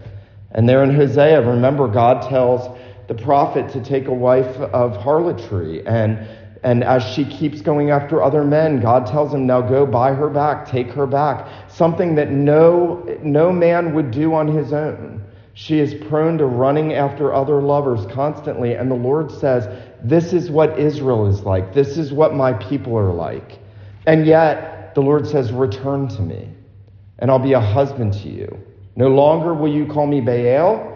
And 0.52 0.68
there 0.68 0.84
in 0.84 0.94
Hosea, 0.94 1.42
remember, 1.42 1.88
God 1.88 2.28
tells 2.30 2.78
the 3.08 3.16
prophet 3.16 3.70
to 3.74 3.84
take 3.84 4.08
a 4.08 4.14
wife 4.14 4.56
of 4.58 4.96
harlotry. 4.98 5.86
And, 5.86 6.28
and 6.64 6.84
as 6.84 7.04
she 7.04 7.26
keeps 7.26 7.62
going 7.62 7.92
after 7.92 8.24
other 8.24 8.44
men, 8.44 8.82
God 8.82 9.06
tells 9.06 9.34
him, 9.34 9.46
now 9.46 9.62
go 9.62 9.86
buy 9.86 10.14
her 10.14 10.30
back, 10.30 10.68
take 10.68 10.88
her 10.92 11.06
back. 11.06 11.48
Something 11.70 12.16
that 12.16 12.32
no, 12.32 13.04
no 13.22 13.52
man 13.52 13.94
would 13.94 14.12
do 14.12 14.34
on 14.34 14.48
his 14.48 14.74
own. 14.74 15.24
She 15.54 15.80
is 15.80 15.96
prone 16.08 16.38
to 16.38 16.46
running 16.46 16.94
after 16.94 17.34
other 17.34 17.62
lovers 17.62 18.06
constantly. 18.14 18.74
And 18.74 18.92
the 18.92 18.96
Lord 18.96 19.32
says, 19.32 19.68
This 20.04 20.32
is 20.32 20.52
what 20.52 20.78
Israel 20.78 21.26
is 21.26 21.42
like. 21.42 21.74
This 21.74 21.98
is 21.98 22.14
what 22.14 22.36
my 22.36 22.54
people 22.54 22.96
are 22.96 23.12
like. 23.12 23.58
And 24.06 24.28
yet, 24.28 24.94
the 24.94 25.02
Lord 25.02 25.28
says, 25.28 25.52
Return 25.52 26.10
to 26.10 26.22
me, 26.22 26.50
and 27.20 27.32
I'll 27.32 27.40
be 27.40 27.54
a 27.54 27.60
husband 27.60 28.14
to 28.14 28.30
you. 28.30 28.58
No 28.96 29.10
longer 29.10 29.54
will 29.54 29.72
you 29.72 29.86
call 29.86 30.08
me 30.08 30.22
Baal, 30.22 30.94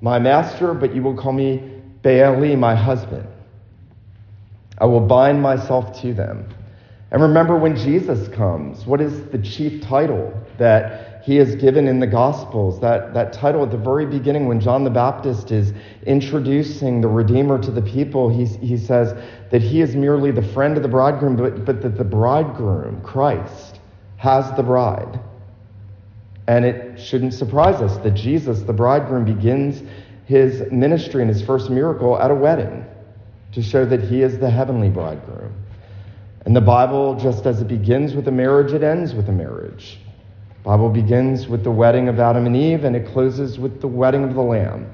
my 0.00 0.18
master, 0.18 0.74
but 0.74 0.94
you 0.94 1.02
will 1.02 1.16
call 1.16 1.32
me 1.32 1.80
Baali, 2.02 2.58
my 2.58 2.74
husband. 2.74 3.26
I 4.78 4.86
will 4.86 5.00
bind 5.00 5.40
myself 5.40 6.00
to 6.02 6.12
them. 6.12 6.48
And 7.10 7.22
remember 7.22 7.56
when 7.56 7.76
Jesus 7.76 8.26
comes, 8.28 8.86
what 8.86 9.00
is 9.00 9.26
the 9.26 9.38
chief 9.38 9.82
title 9.82 10.32
that 10.58 11.22
he 11.22 11.38
is 11.38 11.54
given 11.56 11.86
in 11.86 12.00
the 12.00 12.06
Gospels? 12.06 12.80
That, 12.80 13.12
that 13.12 13.34
title 13.34 13.62
at 13.62 13.70
the 13.70 13.76
very 13.76 14.06
beginning, 14.06 14.48
when 14.48 14.60
John 14.60 14.82
the 14.82 14.90
Baptist 14.90 15.52
is 15.52 15.72
introducing 16.06 17.00
the 17.02 17.08
Redeemer 17.08 17.62
to 17.62 17.70
the 17.70 17.82
people, 17.82 18.30
he, 18.30 18.46
he 18.66 18.78
says 18.78 19.14
that 19.50 19.60
he 19.60 19.82
is 19.82 19.94
merely 19.94 20.30
the 20.30 20.42
friend 20.42 20.76
of 20.76 20.82
the 20.82 20.88
bridegroom, 20.88 21.36
but, 21.36 21.64
but 21.66 21.82
that 21.82 21.98
the 21.98 22.04
bridegroom, 22.04 23.02
Christ, 23.02 23.78
has 24.16 24.50
the 24.56 24.62
bride. 24.62 25.20
And 26.48 26.64
it 26.64 27.00
shouldn't 27.00 27.34
surprise 27.34 27.80
us 27.80 27.96
that 28.02 28.14
Jesus, 28.14 28.62
the 28.62 28.72
bridegroom, 28.72 29.24
begins 29.24 29.82
his 30.26 30.70
ministry 30.72 31.22
and 31.22 31.30
his 31.30 31.42
first 31.42 31.70
miracle 31.70 32.18
at 32.18 32.30
a 32.30 32.34
wedding 32.34 32.84
to 33.52 33.62
show 33.62 33.84
that 33.84 34.02
he 34.02 34.22
is 34.22 34.38
the 34.38 34.50
heavenly 34.50 34.88
bridegroom. 34.88 35.52
And 36.44 36.56
the 36.56 36.60
Bible, 36.60 37.14
just 37.14 37.46
as 37.46 37.60
it 37.60 37.68
begins 37.68 38.14
with 38.14 38.26
a 38.26 38.32
marriage, 38.32 38.72
it 38.72 38.82
ends 38.82 39.14
with 39.14 39.28
a 39.28 39.32
marriage. 39.32 39.98
The 40.62 40.64
Bible 40.64 40.88
begins 40.90 41.46
with 41.46 41.62
the 41.62 41.70
wedding 41.70 42.08
of 42.08 42.18
Adam 42.18 42.46
and 42.46 42.56
Eve, 42.56 42.84
and 42.84 42.96
it 42.96 43.12
closes 43.12 43.58
with 43.58 43.80
the 43.80 43.88
wedding 43.88 44.24
of 44.24 44.34
the 44.34 44.42
Lamb. 44.42 44.90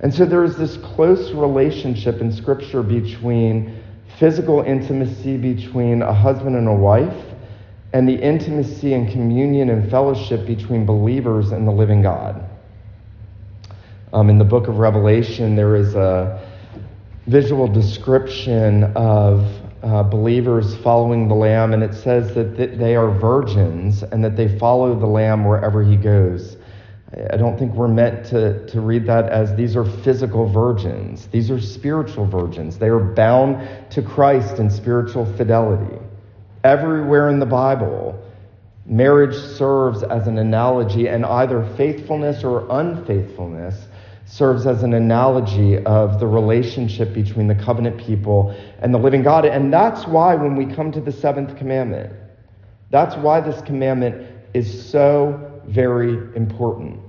And 0.00 0.14
so 0.14 0.24
there 0.24 0.44
is 0.44 0.56
this 0.56 0.76
close 0.78 1.32
relationship 1.32 2.20
in 2.20 2.32
Scripture 2.32 2.82
between 2.82 3.82
physical 4.18 4.62
intimacy 4.62 5.36
between 5.36 6.02
a 6.02 6.12
husband 6.12 6.56
and 6.56 6.68
a 6.68 6.74
wife 6.74 7.27
and 7.92 8.08
the 8.08 8.14
intimacy 8.14 8.94
and 8.94 9.10
communion 9.10 9.70
and 9.70 9.90
fellowship 9.90 10.46
between 10.46 10.84
believers 10.84 11.52
and 11.52 11.66
the 11.66 11.72
living 11.72 12.02
God. 12.02 12.44
Um, 14.12 14.30
in 14.30 14.38
the 14.38 14.44
book 14.44 14.68
of 14.68 14.78
Revelation, 14.78 15.56
there 15.56 15.76
is 15.76 15.94
a 15.94 16.46
visual 17.26 17.68
description 17.68 18.84
of 18.96 19.46
uh, 19.82 20.02
believers 20.02 20.76
following 20.78 21.28
the 21.28 21.34
Lamb, 21.34 21.72
and 21.72 21.82
it 21.82 21.94
says 21.94 22.34
that 22.34 22.56
th- 22.56 22.78
they 22.78 22.96
are 22.96 23.10
virgins 23.10 24.02
and 24.02 24.24
that 24.24 24.36
they 24.36 24.58
follow 24.58 24.98
the 24.98 25.06
Lamb 25.06 25.44
wherever 25.44 25.82
he 25.82 25.96
goes. 25.96 26.56
I 27.32 27.36
don't 27.38 27.58
think 27.58 27.72
we're 27.74 27.88
meant 27.88 28.26
to, 28.26 28.66
to 28.66 28.80
read 28.80 29.06
that 29.06 29.30
as 29.30 29.54
these 29.56 29.76
are 29.76 29.84
physical 29.84 30.46
virgins. 30.46 31.26
These 31.28 31.50
are 31.50 31.60
spiritual 31.60 32.26
virgins. 32.26 32.76
They 32.78 32.88
are 32.88 32.98
bound 32.98 33.66
to 33.92 34.02
Christ 34.02 34.58
in 34.58 34.68
spiritual 34.68 35.24
fidelity. 35.36 35.98
Everywhere 36.68 37.30
in 37.30 37.38
the 37.38 37.46
Bible, 37.46 38.22
marriage 38.84 39.34
serves 39.34 40.02
as 40.02 40.26
an 40.26 40.36
analogy, 40.36 41.08
and 41.08 41.24
either 41.24 41.64
faithfulness 41.78 42.44
or 42.44 42.66
unfaithfulness 42.68 43.86
serves 44.26 44.66
as 44.66 44.82
an 44.82 44.92
analogy 44.92 45.82
of 45.86 46.20
the 46.20 46.26
relationship 46.26 47.14
between 47.14 47.46
the 47.46 47.54
covenant 47.54 47.96
people 47.96 48.54
and 48.82 48.92
the 48.92 48.98
living 48.98 49.22
God. 49.22 49.46
And 49.46 49.72
that's 49.72 50.06
why 50.06 50.34
when 50.34 50.56
we 50.56 50.66
come 50.66 50.92
to 50.92 51.00
the 51.00 51.10
seventh 51.10 51.56
commandment, 51.56 52.12
that's 52.90 53.16
why 53.16 53.40
this 53.40 53.62
commandment 53.62 54.30
is 54.52 54.90
so 54.90 55.62
very 55.68 56.18
important. 56.36 57.00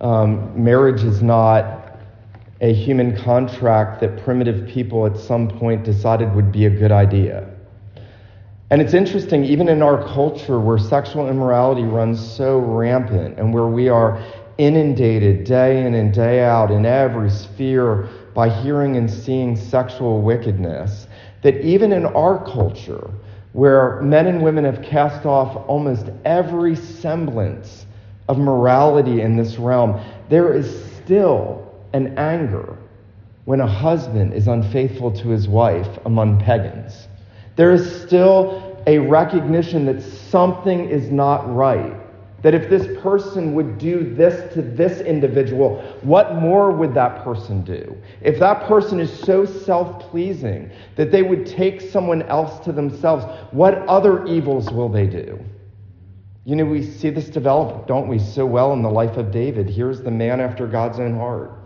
Um, 0.00 0.64
marriage 0.64 1.04
is 1.04 1.22
not 1.22 1.81
a 2.62 2.72
human 2.72 3.16
contract 3.16 4.00
that 4.00 4.22
primitive 4.24 4.68
people 4.68 5.04
at 5.04 5.16
some 5.16 5.48
point 5.48 5.82
decided 5.82 6.32
would 6.32 6.52
be 6.52 6.66
a 6.66 6.70
good 6.70 6.92
idea. 6.92 7.48
And 8.70 8.80
it's 8.80 8.94
interesting, 8.94 9.44
even 9.44 9.68
in 9.68 9.82
our 9.82 10.02
culture 10.14 10.60
where 10.60 10.78
sexual 10.78 11.28
immorality 11.28 11.82
runs 11.82 12.18
so 12.18 12.58
rampant 12.58 13.38
and 13.38 13.52
where 13.52 13.66
we 13.66 13.88
are 13.88 14.24
inundated 14.58 15.44
day 15.44 15.84
in 15.84 15.94
and 15.94 16.14
day 16.14 16.40
out 16.40 16.70
in 16.70 16.86
every 16.86 17.28
sphere 17.28 18.08
by 18.32 18.48
hearing 18.48 18.96
and 18.96 19.10
seeing 19.10 19.56
sexual 19.56 20.22
wickedness, 20.22 21.08
that 21.42 21.60
even 21.62 21.92
in 21.92 22.06
our 22.06 22.42
culture, 22.44 23.10
where 23.54 24.00
men 24.02 24.26
and 24.28 24.40
women 24.40 24.64
have 24.64 24.80
cast 24.82 25.26
off 25.26 25.68
almost 25.68 26.10
every 26.24 26.76
semblance 26.76 27.86
of 28.28 28.38
morality 28.38 29.20
in 29.20 29.36
this 29.36 29.58
realm, 29.58 30.00
there 30.30 30.54
is 30.54 30.84
still 30.94 31.61
and 31.92 32.18
anger 32.18 32.76
when 33.44 33.60
a 33.60 33.66
husband 33.66 34.32
is 34.34 34.46
unfaithful 34.46 35.10
to 35.10 35.28
his 35.28 35.48
wife 35.48 35.98
among 36.04 36.40
pagans. 36.40 37.08
There 37.56 37.72
is 37.72 38.02
still 38.02 38.82
a 38.86 38.98
recognition 38.98 39.84
that 39.86 40.02
something 40.02 40.88
is 40.88 41.10
not 41.10 41.52
right. 41.54 41.96
That 42.42 42.54
if 42.54 42.68
this 42.68 43.00
person 43.00 43.54
would 43.54 43.78
do 43.78 44.14
this 44.14 44.52
to 44.54 44.62
this 44.62 45.00
individual, 45.00 45.80
what 46.02 46.34
more 46.36 46.72
would 46.72 46.92
that 46.94 47.22
person 47.22 47.62
do? 47.62 47.96
If 48.20 48.40
that 48.40 48.66
person 48.66 48.98
is 48.98 49.16
so 49.16 49.44
self 49.44 50.10
pleasing 50.10 50.70
that 50.96 51.12
they 51.12 51.22
would 51.22 51.46
take 51.46 51.80
someone 51.80 52.22
else 52.22 52.58
to 52.64 52.72
themselves, 52.72 53.24
what 53.52 53.78
other 53.86 54.26
evils 54.26 54.72
will 54.72 54.88
they 54.88 55.06
do? 55.06 55.38
You 56.44 56.56
know, 56.56 56.64
we 56.64 56.82
see 56.82 57.10
this 57.10 57.28
develop, 57.28 57.86
don't 57.86 58.08
we, 58.08 58.18
so 58.18 58.44
well 58.44 58.72
in 58.72 58.82
the 58.82 58.90
life 58.90 59.16
of 59.16 59.30
David. 59.30 59.70
Here's 59.70 60.02
the 60.02 60.10
man 60.10 60.40
after 60.40 60.66
God's 60.66 60.98
own 60.98 61.14
heart. 61.14 61.61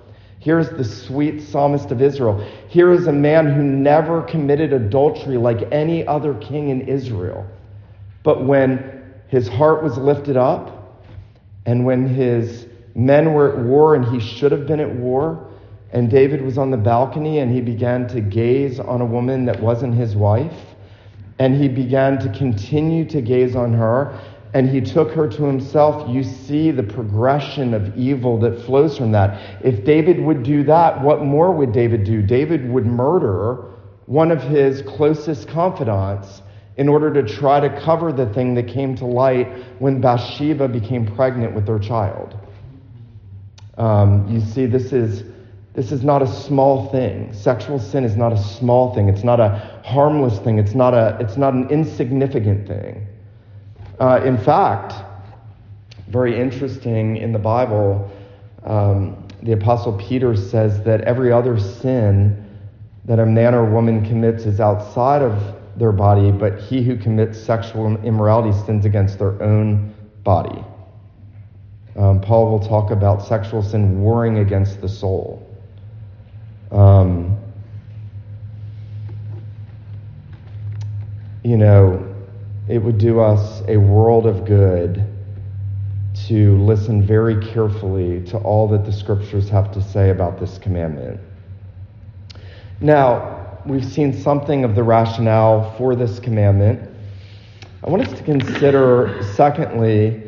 Here's 0.47 0.71
the 0.71 0.85
sweet 0.85 1.43
psalmist 1.43 1.91
of 1.91 2.01
Israel. 2.01 2.39
Here 2.69 2.93
is 2.93 3.09
a 3.09 3.13
man 3.13 3.53
who 3.53 3.65
never 3.65 4.23
committed 4.23 4.73
adultery 4.73 5.37
like 5.37 5.73
any 5.73 6.07
other 6.07 6.35
king 6.35 6.69
in 6.69 6.83
Israel. 6.83 7.45
But 8.23 8.45
when 8.45 9.03
his 9.27 9.49
heart 9.49 9.83
was 9.83 9.99
lifted 9.99 10.37
up, 10.37 11.03
and 11.65 11.85
when 11.85 12.07
his 12.07 12.69
men 12.95 13.35
were 13.35 13.59
at 13.59 13.65
war 13.65 13.97
and 13.97 14.05
he 14.05 14.21
should 14.21 14.53
have 14.53 14.69
been 14.69 14.79
at 14.79 14.95
war, 14.95 15.51
and 15.91 16.09
David 16.09 16.41
was 16.43 16.59
on 16.59 16.71
the 16.71 16.77
balcony 16.77 17.41
and 17.41 17.51
he 17.51 17.61
began 17.61 18.07
to 18.07 18.21
gaze 18.21 18.79
on 18.79 19.01
a 19.01 19.05
woman 19.05 19.47
that 19.47 19.61
wasn't 19.61 19.95
his 19.95 20.15
wife, 20.15 20.77
and 21.41 21.57
he 21.57 21.67
began 21.67 22.21
to 22.21 22.33
continue 22.39 23.05
to 23.07 23.21
gaze 23.21 23.57
on 23.57 23.73
her, 23.73 24.17
and 24.57 24.71
he 24.71 24.81
took 24.81 25.11
her 25.11 25.29
to 25.29 25.45
himself, 25.45 26.09
you 26.09 26.23
see 26.23 26.71
the 26.71 26.83
progression 26.83 27.75
of 27.75 27.95
evil 27.95 28.41
that 28.41 28.59
flows 28.65 28.97
from 28.97 29.13
that. 29.13 29.63
If 29.63 29.85
David 29.85 30.19
would 30.19 30.43
do 30.43 30.65
that, 30.65 31.03
what 31.03 31.23
more 31.23 31.53
would 31.53 31.73
David 31.73 32.05
do? 32.05 32.23
David 32.23 32.67
would 32.71 32.87
murder 32.87 33.71
one 34.07 34.31
of 34.31 34.43
his 34.43 34.81
closest 34.81 35.47
confidants 35.47 36.41
in 36.79 36.89
order 36.89 37.13
to 37.13 37.23
try 37.23 37.61
to 37.61 37.69
cover 37.83 38.15
the 38.15 38.33
thing 38.33 38.55
that 38.55 38.67
came 38.67 38.97
to 38.97 39.05
light 39.05 39.47
when 39.79 40.01
Bathsheba 40.01 40.69
became 40.69 41.15
pregnant 41.15 41.55
with 41.55 41.67
their 41.67 41.79
child. 41.79 42.35
Um, 43.77 44.27
you 44.27 44.41
see, 44.41 44.65
this 44.65 44.91
is, 44.91 45.23
this 45.75 45.93
is 45.93 46.03
not 46.03 46.23
a 46.23 46.27
small 46.27 46.91
thing. 46.91 47.31
Sexual 47.35 47.79
sin 47.79 48.05
is 48.05 48.17
not 48.17 48.33
a 48.33 48.43
small 48.43 48.95
thing. 48.95 49.11
It's 49.11 49.23
not 49.23 49.39
a 49.39 49.83
harmless 49.85 50.39
thing. 50.39 50.59
It's 50.59 50.75
not, 50.75 50.95
a, 50.95 51.19
it's 51.21 51.37
not 51.37 51.53
an 51.53 51.69
insignificant 51.69 52.67
thing. 52.67 53.06
Uh, 53.99 54.21
in 54.25 54.37
fact, 54.37 54.95
very 56.09 56.39
interesting 56.39 57.17
in 57.17 57.33
the 57.33 57.39
Bible, 57.39 58.11
um, 58.65 59.27
the 59.43 59.53
Apostle 59.53 59.93
Peter 59.99 60.37
says 60.37 60.83
that 60.83 61.01
every 61.03 61.33
other 61.33 61.59
sin 61.59 62.43
that 63.05 63.19
a 63.19 63.27
man 63.27 63.55
or 63.55 63.65
woman 63.65 64.05
commits 64.05 64.45
is 64.45 64.61
outside 64.61 65.23
of 65.23 65.55
their 65.77 65.93
body, 65.93 66.33
but 66.33 66.61
he 66.61 66.83
who 66.83 66.97
commits 66.97 67.39
sexual 67.39 67.97
immorality 68.03 68.57
sins 68.65 68.85
against 68.85 69.19
their 69.19 69.41
own 69.43 69.95
body. 70.25 70.65
Um, 71.97 72.21
Paul 72.21 72.51
will 72.51 72.61
talk 72.61 72.91
about 72.91 73.27
sexual 73.27 73.63
sin 73.63 74.03
warring 74.03 74.39
against 74.39 74.81
the 74.81 74.89
soul. 74.89 75.43
Um, 76.71 77.39
you 81.43 81.57
know, 81.57 82.16
it 82.69 82.79
would 82.79 82.99
do 82.99 83.21
us 83.21 83.63
a 83.69 83.77
world 83.77 84.27
of 84.27 84.45
good 84.45 85.05
to 86.27 86.57
listen 86.65 87.07
very 87.07 87.47
carefully 87.47 88.25
to 88.25 88.39
all 88.39 88.67
that 88.69 88.85
the 88.85 88.93
scriptures 88.93 89.49
have 89.49 89.71
to 89.73 89.83
say 89.83 90.11
about 90.11 90.41
this 90.41 90.59
commandment. 90.59 91.21
Now, 92.81 93.61
we've 93.67 93.85
seen 93.85 94.13
something 94.13 94.65
of 94.65 94.75
the 94.75 94.83
rationale 94.83 95.77
for 95.77 95.95
this 95.95 96.19
commandment. 96.19 96.91
I 97.85 97.91
want 97.91 98.07
us 98.07 98.19
to 98.19 98.25
consider, 98.25 99.23
secondly, 99.35 100.23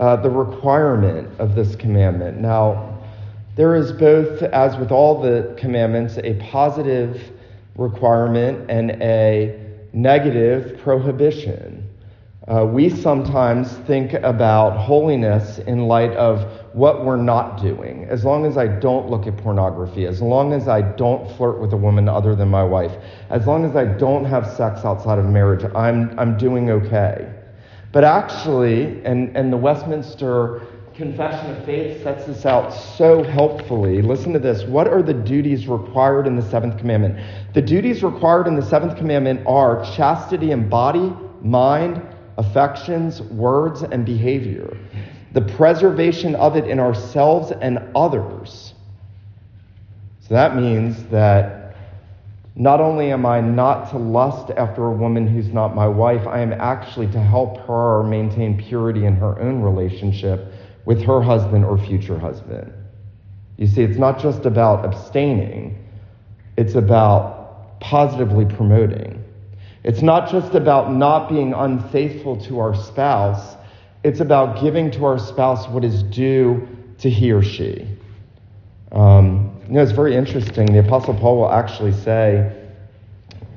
uh, 0.00 0.16
the 0.16 0.30
requirement 0.30 1.28
of 1.40 1.54
this 1.54 1.74
commandment. 1.74 2.40
Now, 2.40 2.98
there 3.56 3.74
is 3.74 3.92
both, 3.92 4.42
as 4.42 4.76
with 4.76 4.92
all 4.92 5.20
the 5.20 5.54
commandments, 5.58 6.18
a 6.18 6.34
positive 6.34 7.32
requirement 7.76 8.70
and 8.70 8.90
a 9.02 9.67
negative 9.92 10.78
prohibition. 10.80 11.88
Uh, 12.46 12.64
we 12.64 12.88
sometimes 12.88 13.70
think 13.86 14.14
about 14.14 14.78
holiness 14.78 15.58
in 15.58 15.86
light 15.86 16.12
of 16.12 16.50
what 16.72 17.04
we're 17.04 17.16
not 17.16 17.60
doing. 17.60 18.04
As 18.04 18.24
long 18.24 18.46
as 18.46 18.56
I 18.56 18.66
don't 18.66 19.10
look 19.10 19.26
at 19.26 19.36
pornography, 19.36 20.06
as 20.06 20.22
long 20.22 20.54
as 20.54 20.66
I 20.66 20.80
don't 20.80 21.30
flirt 21.36 21.60
with 21.60 21.74
a 21.74 21.76
woman 21.76 22.08
other 22.08 22.34
than 22.34 22.48
my 22.48 22.64
wife, 22.64 22.92
as 23.28 23.46
long 23.46 23.66
as 23.66 23.76
I 23.76 23.84
don't 23.84 24.24
have 24.24 24.46
sex 24.46 24.82
outside 24.86 25.18
of 25.18 25.26
marriage, 25.26 25.62
I'm, 25.74 26.18
I'm 26.18 26.38
doing 26.38 26.70
okay. 26.70 27.30
But 27.92 28.04
actually, 28.04 29.04
and, 29.04 29.36
and 29.36 29.52
the 29.52 29.58
Westminster 29.58 30.62
Confession 30.98 31.52
of 31.52 31.64
Faith 31.64 32.02
sets 32.02 32.24
this 32.24 32.44
out 32.44 32.70
so 32.70 33.22
helpfully. 33.22 34.02
Listen 34.02 34.32
to 34.32 34.40
this. 34.40 34.64
What 34.64 34.88
are 34.88 35.00
the 35.00 35.14
duties 35.14 35.68
required 35.68 36.26
in 36.26 36.34
the 36.34 36.42
seventh 36.42 36.76
commandment? 36.76 37.24
The 37.54 37.62
duties 37.62 38.02
required 38.02 38.48
in 38.48 38.56
the 38.56 38.62
seventh 38.62 38.96
commandment 38.96 39.46
are 39.46 39.84
chastity 39.94 40.50
in 40.50 40.68
body, 40.68 41.12
mind, 41.40 42.02
affections, 42.36 43.22
words, 43.22 43.82
and 43.82 44.04
behavior, 44.04 44.76
the 45.34 45.42
preservation 45.42 46.34
of 46.34 46.56
it 46.56 46.66
in 46.66 46.80
ourselves 46.80 47.52
and 47.52 47.78
others. 47.94 48.74
So 50.18 50.34
that 50.34 50.56
means 50.56 51.04
that 51.10 51.76
not 52.56 52.80
only 52.80 53.12
am 53.12 53.24
I 53.24 53.40
not 53.40 53.88
to 53.92 53.98
lust 53.98 54.50
after 54.50 54.86
a 54.86 54.92
woman 54.92 55.28
who's 55.28 55.52
not 55.52 55.76
my 55.76 55.86
wife, 55.86 56.26
I 56.26 56.40
am 56.40 56.52
actually 56.52 57.06
to 57.12 57.20
help 57.20 57.56
her 57.68 58.02
maintain 58.02 58.60
purity 58.60 59.04
in 59.04 59.14
her 59.14 59.38
own 59.38 59.62
relationship 59.62 60.54
with 60.88 61.02
her 61.02 61.20
husband 61.20 61.66
or 61.66 61.76
future 61.76 62.18
husband. 62.18 62.72
You 63.58 63.66
see, 63.66 63.82
it's 63.82 63.98
not 63.98 64.18
just 64.18 64.46
about 64.46 64.86
abstaining, 64.86 65.86
it's 66.56 66.76
about 66.76 67.78
positively 67.78 68.46
promoting. 68.46 69.22
It's 69.84 70.00
not 70.00 70.30
just 70.30 70.54
about 70.54 70.90
not 70.90 71.28
being 71.28 71.52
unfaithful 71.52 72.38
to 72.46 72.60
our 72.60 72.74
spouse, 72.74 73.56
it's 74.02 74.20
about 74.20 74.62
giving 74.62 74.90
to 74.92 75.04
our 75.04 75.18
spouse 75.18 75.68
what 75.68 75.84
is 75.84 76.04
due 76.04 76.66
to 77.00 77.10
he 77.10 77.32
or 77.32 77.42
she. 77.42 77.86
Um, 78.90 79.60
you 79.66 79.74
know, 79.74 79.82
it's 79.82 79.92
very 79.92 80.16
interesting. 80.16 80.72
The 80.72 80.78
Apostle 80.78 81.12
Paul 81.12 81.36
will 81.36 81.52
actually 81.52 81.92
say 81.92 82.50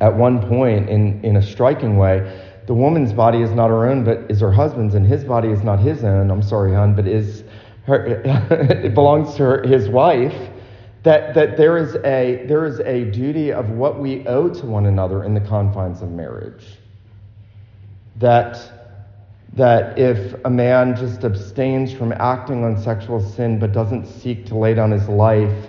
at 0.02 0.14
one 0.14 0.46
point 0.50 0.90
in, 0.90 1.24
in 1.24 1.38
a 1.38 1.42
striking 1.42 1.96
way, 1.96 2.50
the 2.72 2.75
woman's 2.75 3.12
body 3.12 3.42
is 3.42 3.51
not 3.51 3.70
her 3.70 3.90
own, 3.90 4.06
but 4.06 4.32
is 4.32 4.40
her 4.40 4.54
husband's, 4.54 4.96
and 4.96 5.06
his 5.06 5.25
body 5.25 5.50
is 5.50 5.62
not 5.62 5.78
his 5.78 6.06
own. 6.06 6.32
I'm 6.32 6.42
sorry, 6.42 6.74
hon, 6.74 6.96
but 6.96 7.06
is 7.06 7.44
her, 7.84 8.06
it 8.86 8.94
belongs 8.94 9.36
to 9.36 9.44
her, 9.44 9.63
his 9.63 9.90
wife 9.90 10.34
that, 11.04 11.34
that 11.34 11.58
there, 11.58 11.78
is 11.78 11.96
a, 12.06 12.46
there 12.48 12.63
is 12.63 12.80
a 12.80 13.12
duty 13.12 13.51
of 13.51 13.72
what 13.72 14.00
we 14.00 14.25
owe 14.25 14.48
to 14.48 14.66
one 14.66 14.86
another 14.86 15.25
in 15.25 15.34
the 15.34 15.42
confines 15.42 16.01
of 16.01 16.12
marriage. 16.12 16.63
That, 18.16 18.56
that 19.51 20.00
if 20.00 20.34
a 20.46 20.50
man 20.50 20.96
just 20.96 21.25
abstains 21.25 21.92
from 21.92 22.13
acting 22.13 22.63
on 22.63 22.82
sexual 22.82 23.20
sin 23.20 23.60
but 23.60 23.74
doesn't 23.74 24.06
seek 24.06 24.46
to 24.46 24.56
lay 24.56 24.74
down 24.75 24.92
his 24.92 25.10
life 25.10 25.68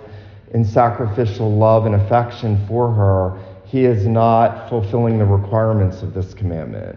in 0.53 0.63
sacrificial 0.63 1.53
love 1.53 1.85
and 1.85 1.95
affection 1.95 2.65
for 2.65 2.89
her, 2.93 3.43
he 3.73 3.85
is 3.85 4.05
not 4.05 4.69
fulfilling 4.69 5.17
the 5.17 5.25
requirements 5.25 6.03
of 6.03 6.13
this 6.13 6.35
commandment. 6.35 6.95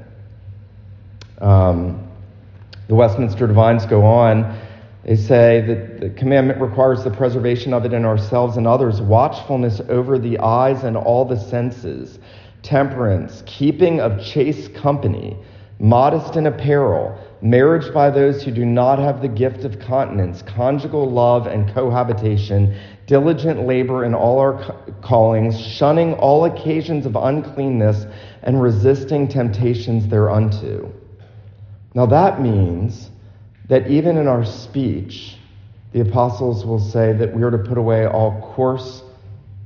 Um, 1.40 2.06
the 2.86 2.94
Westminster 2.94 3.46
Divines 3.46 3.86
go 3.86 4.04
on 4.04 4.58
they 5.04 5.16
say 5.16 5.62
that 5.68 6.00
the 6.00 6.10
commandment 6.10 6.60
requires 6.60 7.02
the 7.02 7.10
preservation 7.10 7.72
of 7.72 7.86
it 7.86 7.94
in 7.94 8.04
ourselves 8.04 8.58
and 8.58 8.66
others, 8.66 9.00
watchfulness 9.00 9.80
over 9.88 10.18
the 10.18 10.38
eyes 10.40 10.82
and 10.82 10.98
all 10.98 11.24
the 11.24 11.38
senses, 11.38 12.18
temperance, 12.62 13.42
keeping 13.46 14.00
of 14.00 14.22
chaste 14.22 14.74
company, 14.74 15.36
modest 15.78 16.36
in 16.36 16.46
apparel, 16.46 17.16
marriage 17.42 17.92
by 17.92 18.10
those 18.10 18.42
who 18.42 18.50
do 18.50 18.64
not 18.64 18.98
have 18.98 19.20
the 19.20 19.28
gift 19.28 19.64
of 19.64 19.78
continence, 19.78 20.42
conjugal 20.42 21.10
love 21.10 21.46
and 21.46 21.72
cohabitation, 21.72 22.78
diligent 23.06 23.66
labor 23.66 24.04
in 24.04 24.14
all 24.14 24.38
our 24.38 24.74
callings, 25.02 25.60
shunning 25.60 26.14
all 26.14 26.44
occasions 26.44 27.06
of 27.06 27.16
uncleanness, 27.16 28.06
and 28.42 28.60
resisting 28.60 29.28
temptations 29.28 30.06
thereunto. 30.08 30.92
Now 31.94 32.06
that 32.06 32.40
means 32.40 33.10
that 33.68 33.88
even 33.88 34.16
in 34.16 34.26
our 34.28 34.44
speech, 34.44 35.36
the 35.92 36.00
apostles 36.00 36.64
will 36.64 36.78
say 36.78 37.12
that 37.14 37.34
we 37.34 37.42
are 37.42 37.50
to 37.50 37.58
put 37.58 37.78
away 37.78 38.06
all 38.06 38.54
coarse 38.54 39.02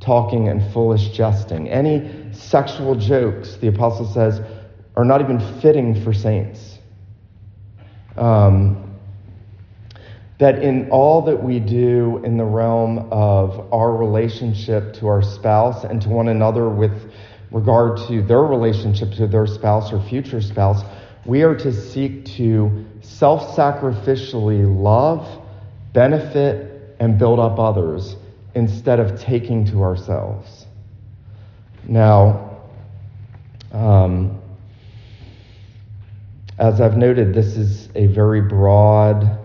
talking 0.00 0.48
and 0.48 0.72
foolish 0.72 1.08
jesting. 1.08 1.68
Any 1.68 2.32
sexual 2.32 2.94
jokes, 2.94 3.56
the 3.56 3.68
apostle 3.68 4.06
says, 4.06 4.40
are 4.96 5.04
not 5.04 5.20
even 5.20 5.38
fitting 5.60 6.02
for 6.02 6.12
saints. 6.12 6.69
Um, 8.16 8.90
that 10.40 10.62
in 10.62 10.90
all 10.90 11.20
that 11.20 11.42
we 11.42 11.60
do 11.60 12.22
in 12.24 12.38
the 12.38 12.44
realm 12.44 13.08
of 13.12 13.72
our 13.74 13.94
relationship 13.94 14.94
to 14.94 15.06
our 15.06 15.20
spouse 15.20 15.84
and 15.84 16.00
to 16.00 16.08
one 16.08 16.28
another 16.28 16.70
with 16.70 17.12
regard 17.50 17.98
to 18.08 18.22
their 18.22 18.42
relationship 18.42 19.12
to 19.12 19.26
their 19.26 19.46
spouse 19.46 19.92
or 19.92 20.00
future 20.08 20.40
spouse, 20.40 20.82
we 21.26 21.42
are 21.42 21.54
to 21.54 21.70
seek 21.70 22.24
to 22.24 22.86
self 23.02 23.54
sacrificially 23.54 24.64
love, 24.64 25.44
benefit, 25.92 26.96
and 26.98 27.18
build 27.18 27.38
up 27.38 27.58
others 27.58 28.16
instead 28.54 28.98
of 28.98 29.20
taking 29.20 29.66
to 29.66 29.82
ourselves. 29.82 30.66
Now, 31.86 32.62
um, 33.72 34.39
as 36.60 36.78
I've 36.78 36.98
noted, 36.98 37.32
this 37.32 37.56
is 37.56 37.88
a 37.94 38.06
very 38.08 38.42
broad 38.42 39.38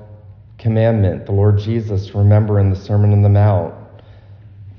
commandment. 0.57 1.25
The 1.25 1.31
Lord 1.31 1.57
Jesus, 1.57 2.13
remember 2.13 2.59
in 2.59 2.69
the 2.69 2.75
Sermon 2.75 3.13
on 3.13 3.21
the 3.21 3.29
Mount, 3.29 3.73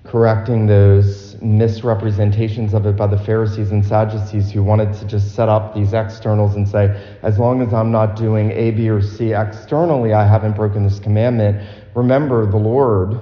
correcting 0.04 0.66
those 0.66 1.40
misrepresentations 1.40 2.74
of 2.74 2.84
it 2.84 2.94
by 2.94 3.06
the 3.06 3.18
Pharisees 3.18 3.70
and 3.70 3.82
Sadducees 3.82 4.52
who 4.52 4.62
wanted 4.62 4.92
to 4.98 5.06
just 5.06 5.34
set 5.34 5.48
up 5.48 5.74
these 5.74 5.94
externals 5.94 6.56
and 6.56 6.68
say, 6.68 7.16
as 7.22 7.38
long 7.38 7.62
as 7.62 7.72
I'm 7.72 7.90
not 7.90 8.16
doing 8.16 8.50
A, 8.50 8.70
B, 8.70 8.90
or 8.90 9.00
C 9.00 9.32
externally, 9.32 10.12
I 10.12 10.26
haven't 10.26 10.56
broken 10.56 10.84
this 10.84 11.00
commandment. 11.00 11.66
Remember, 11.94 12.44
the 12.44 12.58
Lord 12.58 13.18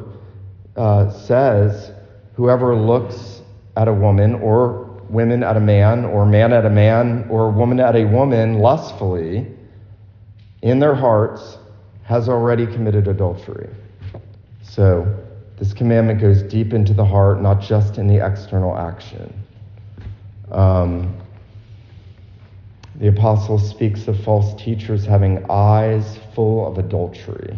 uh, 0.74 1.08
says, 1.08 1.92
whoever 2.34 2.74
looks 2.74 3.42
at 3.76 3.86
a 3.86 3.94
woman 3.94 4.34
or 4.34 4.83
women 5.10 5.42
at 5.42 5.56
a 5.56 5.60
man 5.60 6.04
or 6.04 6.26
man 6.26 6.52
at 6.52 6.64
a 6.66 6.70
man 6.70 7.26
or 7.30 7.50
woman 7.50 7.80
at 7.80 7.96
a 7.96 8.04
woman 8.04 8.58
lustfully 8.58 9.46
in 10.62 10.78
their 10.78 10.94
hearts 10.94 11.58
has 12.04 12.28
already 12.28 12.66
committed 12.66 13.08
adultery. 13.08 13.68
So, 14.62 15.06
this 15.56 15.72
commandment 15.72 16.20
goes 16.20 16.42
deep 16.42 16.72
into 16.72 16.92
the 16.92 17.04
heart, 17.04 17.40
not 17.40 17.60
just 17.60 17.96
in 17.96 18.08
the 18.08 18.24
external 18.24 18.76
action. 18.76 19.32
Um, 20.50 21.16
the 22.96 23.08
apostle 23.08 23.58
speaks 23.58 24.08
of 24.08 24.18
false 24.24 24.60
teachers 24.62 25.04
having 25.04 25.44
eyes 25.48 26.18
full 26.34 26.66
of 26.66 26.78
adultery. 26.78 27.56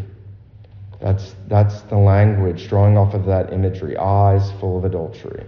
That's, 1.00 1.34
that's 1.48 1.82
the 1.82 1.96
language 1.96 2.68
drawing 2.68 2.96
off 2.96 3.14
of 3.14 3.26
that 3.26 3.52
imagery 3.52 3.96
eyes 3.96 4.50
full 4.60 4.78
of 4.78 4.84
adultery. 4.84 5.44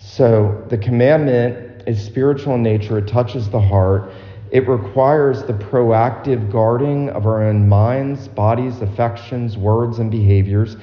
So 0.00 0.64
the 0.68 0.78
commandment 0.78 1.84
is 1.86 2.02
spiritual 2.04 2.56
in 2.56 2.62
nature, 2.62 2.98
it 2.98 3.06
touches 3.06 3.48
the 3.48 3.60
heart. 3.60 4.10
It 4.50 4.66
requires 4.66 5.44
the 5.44 5.52
proactive 5.52 6.50
guarding 6.50 7.08
of 7.10 7.24
our 7.24 7.44
own 7.44 7.68
minds, 7.68 8.26
bodies, 8.26 8.80
affections, 8.80 9.56
words, 9.56 10.00
and 10.00 10.10
behaviors 10.10 10.76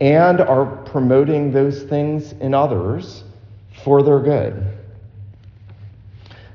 and 0.00 0.40
are 0.40 0.66
promoting 0.84 1.52
those 1.52 1.82
things 1.84 2.32
in 2.32 2.54
others 2.54 3.24
for 3.84 4.02
their 4.02 4.20
good. 4.20 4.78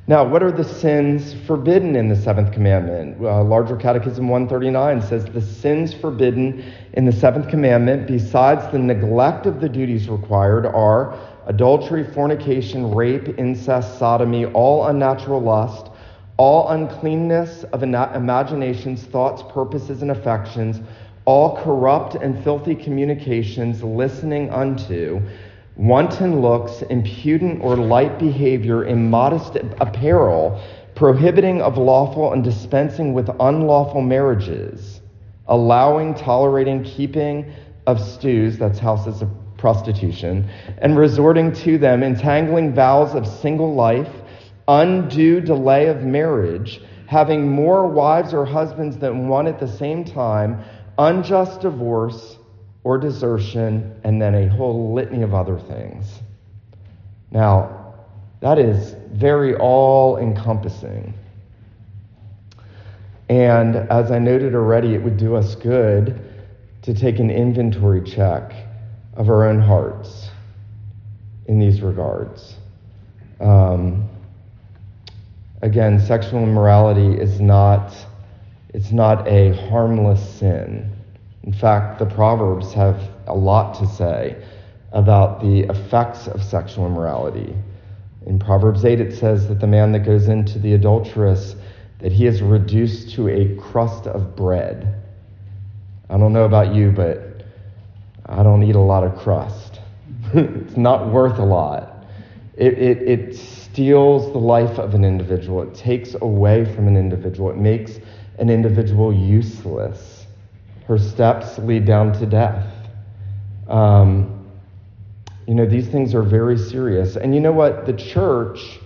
Now, 0.08 0.24
what 0.24 0.42
are 0.42 0.52
the 0.52 0.64
sins 0.64 1.36
forbidden 1.46 1.96
in 1.96 2.10
the 2.10 2.16
seventh 2.16 2.52
commandment? 2.52 3.24
Uh, 3.24 3.44
Larger 3.44 3.76
Catechism 3.76 4.28
139 4.28 5.02
says 5.04 5.26
the 5.26 5.42
sins 5.42 5.94
forbidden 5.94 6.74
in 6.94 7.06
the 7.06 7.12
seventh 7.12 7.48
commandment, 7.48 8.08
besides 8.08 8.72
the 8.72 8.80
neglect 8.80 9.46
of 9.46 9.62
the 9.62 9.70
duties 9.70 10.10
required, 10.10 10.66
are 10.66 11.16
adultery, 11.50 12.06
fornication, 12.14 12.96
rape, 12.96 13.38
incest, 13.38 14.00
sodomy, 14.00 14.46
all 14.46 14.88
unnatural 14.88 15.42
lust, 15.42 15.90
all 16.38 16.70
uncleanness 16.70 17.66
of 17.74 17.84
imaginations, 17.84 19.04
thoughts, 19.04 19.44
purposes, 19.52 20.02
and 20.02 20.12
affections 20.12 20.80
all 21.30 21.56
corrupt 21.58 22.16
and 22.16 22.44
filthy 22.44 22.74
communications 22.74 23.84
listening 23.84 24.50
unto, 24.50 25.22
wanton 25.76 26.42
looks, 26.42 26.82
impudent 26.90 27.62
or 27.62 27.76
light 27.76 28.18
behavior, 28.18 28.86
immodest 28.86 29.56
apparel, 29.80 30.60
prohibiting 30.96 31.62
of 31.62 31.78
lawful 31.78 32.34
and 32.34 32.44
dispensing 32.44 33.14
with 33.14 33.30
unlawful 33.42 34.02
marriages, 34.02 35.02
allowing, 35.50 36.16
tolerating, 36.16 36.84
keeping 36.84 37.54
of 37.86 38.02
stews, 38.02 38.58
that's 38.58 38.80
houses 38.80 39.22
of 39.22 39.30
prostitution, 39.60 40.50
and 40.80 40.98
resorting 40.98 41.52
to 41.52 41.78
them, 41.78 42.02
entangling 42.02 42.74
vows 42.74 43.14
of 43.14 43.28
single 43.28 43.76
life, 43.76 44.10
undue 44.68 45.42
delay 45.42 45.88
of 45.88 46.04
marriage, 46.04 46.82
having 47.08 47.52
more 47.52 47.88
wives 47.88 48.34
or 48.34 48.46
husbands 48.46 48.98
than 48.98 49.28
one 49.28 49.48
at 49.48 49.60
the 49.60 49.68
same 49.68 50.04
time, 50.06 50.64
unjust 50.98 51.62
divorce 51.62 52.38
or 52.84 52.98
desertion, 52.98 54.00
and 54.04 54.22
then 54.22 54.34
a 54.36 54.48
whole 54.48 54.94
litany 54.94 55.22
of 55.22 55.34
other 55.34 55.60
things. 55.60 56.20
Now, 57.32 57.96
that 58.42 58.58
is 58.58 58.96
very 59.12 59.56
all 59.56 60.18
encompassing. 60.18 61.14
And 63.28 63.76
as 63.76 64.12
I 64.12 64.20
noted 64.20 64.56
already, 64.56 64.96
it 64.96 65.04
would 65.04 65.18
do 65.18 65.36
us 65.36 65.56
good 65.56 66.20
to 66.84 66.94
take 66.94 67.20
an 67.20 67.30
inventory 67.30 68.02
check 68.02 68.54
of 69.20 69.30
our 69.30 69.46
own 69.46 69.62
hearts 69.62 70.30
in 71.46 71.60
these 71.60 71.82
regards. 71.82 72.56
Um, 73.42 74.10
again, 75.62 76.00
sexual 76.00 76.42
immorality 76.42 77.22
is 77.22 77.42
not, 77.42 77.94
it's 78.74 78.92
not 78.92 79.28
a 79.28 79.54
harmless 79.68 80.38
sin. 80.40 80.90
In 81.44 81.52
fact, 81.52 82.00
the 82.00 82.06
Proverbs 82.06 82.74
have 82.74 83.02
a 83.28 83.36
lot 83.36 83.78
to 83.80 83.88
say 83.88 84.42
about 84.94 85.42
the 85.42 85.62
effects 85.70 86.28
of 86.28 86.42
sexual 86.42 86.86
immorality. 86.86 87.54
In 88.26 88.40
Proverbs 88.40 88.86
8, 88.86 89.02
it 89.02 89.18
says 89.18 89.50
that 89.50 89.60
the 89.60 89.68
man 89.68 89.92
that 89.92 90.00
goes 90.00 90.30
into 90.30 90.60
the 90.60 90.74
adulteress, 90.74 91.56
that 92.00 92.14
he 92.14 92.26
is 92.26 92.42
reduced 92.42 93.14
to 93.16 93.28
a 93.28 93.56
crust 93.58 94.08
of 94.08 94.38
bread. 94.38 94.96
I 96.10 96.18
don't 96.18 96.32
know 96.32 96.46
about 96.46 96.74
you, 96.74 96.92
but 96.92 97.29
I 98.30 98.44
don't 98.44 98.62
eat 98.64 98.76
a 98.76 98.80
lot 98.80 99.04
of 99.04 99.18
crust. 99.18 99.80
it's 100.34 100.78
not 100.78 101.12
worth 101.12 101.40
a 101.40 101.46
lot. 101.46 102.06
It, 102.56 102.74
it, 102.78 103.02
it 103.02 103.36
steals 103.36 104.32
the 104.32 104.38
life 104.38 104.78
of 104.78 104.94
an 104.94 105.04
individual, 105.04 105.64
it 105.64 105.74
takes 105.74 106.16
away 106.22 106.66
from 106.76 106.88
an 106.88 106.98
individual, 106.98 107.50
it 107.50 107.58
makes 107.58 108.00
an 108.38 108.50
individual 108.50 109.14
useless. 109.14 110.28
Her 110.86 110.98
steps 110.98 111.58
lead 111.60 111.86
down 111.86 112.14
to 112.20 112.26
death. 112.26 112.66
Um, 113.68 114.48
you 115.48 115.56
know, 115.56 115.66
these 115.66 115.88
things 115.88 116.14
are 116.14 116.24
very 116.24 116.58
serious. 116.58 117.16
And 117.16 117.34
you 117.34 117.42
know 117.42 117.52
what? 117.52 117.86
The 117.86 117.94
church 117.94 118.80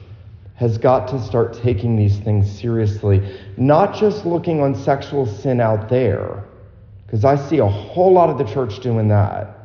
has 0.56 0.78
got 0.78 1.08
to 1.10 1.22
start 1.22 1.54
taking 1.54 1.96
these 1.96 2.20
things 2.20 2.50
seriously, 2.50 3.38
not 3.58 3.96
just 3.96 4.26
looking 4.26 4.62
on 4.62 4.76
sexual 4.76 5.26
sin 5.26 5.60
out 5.60 5.90
there, 5.90 6.46
because 7.14 7.26
I 7.26 7.36
see 7.48 7.60
a 7.60 7.68
whole 7.68 8.12
lot 8.12 8.32
of 8.32 8.40
the 8.40 8.44
church 8.44 8.80
doing 8.80 9.10
that, 9.10 9.56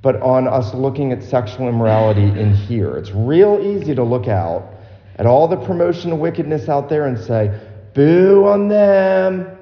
but 0.00 0.22
on 0.22 0.46
us 0.46 0.72
looking 0.74 1.10
at 1.10 1.20
sexual 1.20 1.68
immorality 1.68 2.22
in 2.22 2.54
here. 2.54 2.96
It's 2.96 3.10
real 3.10 3.58
easy 3.60 3.96
to 3.96 4.04
look 4.04 4.28
out 4.28 4.72
at 5.16 5.26
all 5.26 5.48
the 5.48 5.56
promotion 5.56 6.12
of 6.12 6.20
wickedness 6.20 6.68
out 6.68 6.88
there 6.88 7.08
and 7.08 7.18
say, 7.18 7.60
boo 7.94 8.44
on 8.44 8.68
them. 8.68 9.58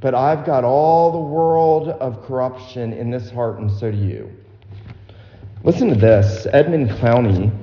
But 0.00 0.14
I've 0.14 0.46
got 0.46 0.64
all 0.64 1.12
the 1.12 1.18
world 1.18 1.90
of 1.90 2.24
corruption 2.24 2.94
in 2.94 3.10
this 3.10 3.30
heart, 3.30 3.58
and 3.58 3.70
so 3.70 3.90
do 3.90 3.98
you. 3.98 4.32
Listen 5.62 5.90
to 5.90 5.94
this. 5.94 6.46
Edmund 6.54 6.88
Clowney. 6.88 7.54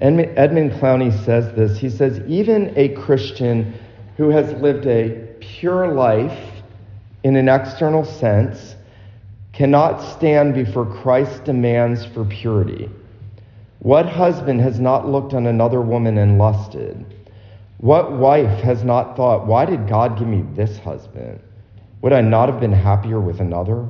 Edmund 0.00 0.72
Clowney 0.72 1.24
says 1.24 1.54
this. 1.54 1.78
He 1.78 1.88
says, 1.88 2.20
even 2.26 2.76
a 2.76 2.88
Christian 2.96 3.78
who 4.16 4.30
has 4.30 4.52
lived 4.60 4.86
a 4.86 5.29
pure 5.58 5.88
life 5.88 6.62
in 7.24 7.36
an 7.36 7.48
external 7.48 8.04
sense 8.04 8.76
cannot 9.52 9.98
stand 9.98 10.54
before 10.54 10.86
Christ's 10.86 11.40
demands 11.40 12.06
for 12.06 12.24
purity. 12.24 12.88
What 13.80 14.06
husband 14.06 14.60
has 14.60 14.78
not 14.78 15.08
looked 15.08 15.34
on 15.34 15.46
another 15.46 15.80
woman 15.80 16.18
and 16.18 16.38
lusted? 16.38 17.04
What 17.78 18.12
wife 18.12 18.60
has 18.60 18.84
not 18.84 19.16
thought, 19.16 19.46
why 19.46 19.64
did 19.64 19.88
God 19.88 20.18
give 20.18 20.28
me 20.28 20.44
this 20.54 20.78
husband? 20.78 21.40
Would 22.02 22.12
I 22.12 22.20
not 22.20 22.48
have 22.48 22.60
been 22.60 22.72
happier 22.72 23.20
with 23.20 23.40
another? 23.40 23.88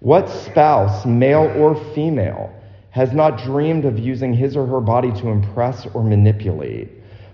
What 0.00 0.28
spouse, 0.28 1.04
male 1.04 1.52
or 1.56 1.74
female, 1.94 2.54
has 2.90 3.12
not 3.12 3.42
dreamed 3.42 3.84
of 3.84 3.98
using 3.98 4.32
his 4.32 4.56
or 4.56 4.66
her 4.66 4.80
body 4.80 5.10
to 5.12 5.28
impress 5.28 5.86
or 5.94 6.04
manipulate? 6.04 6.88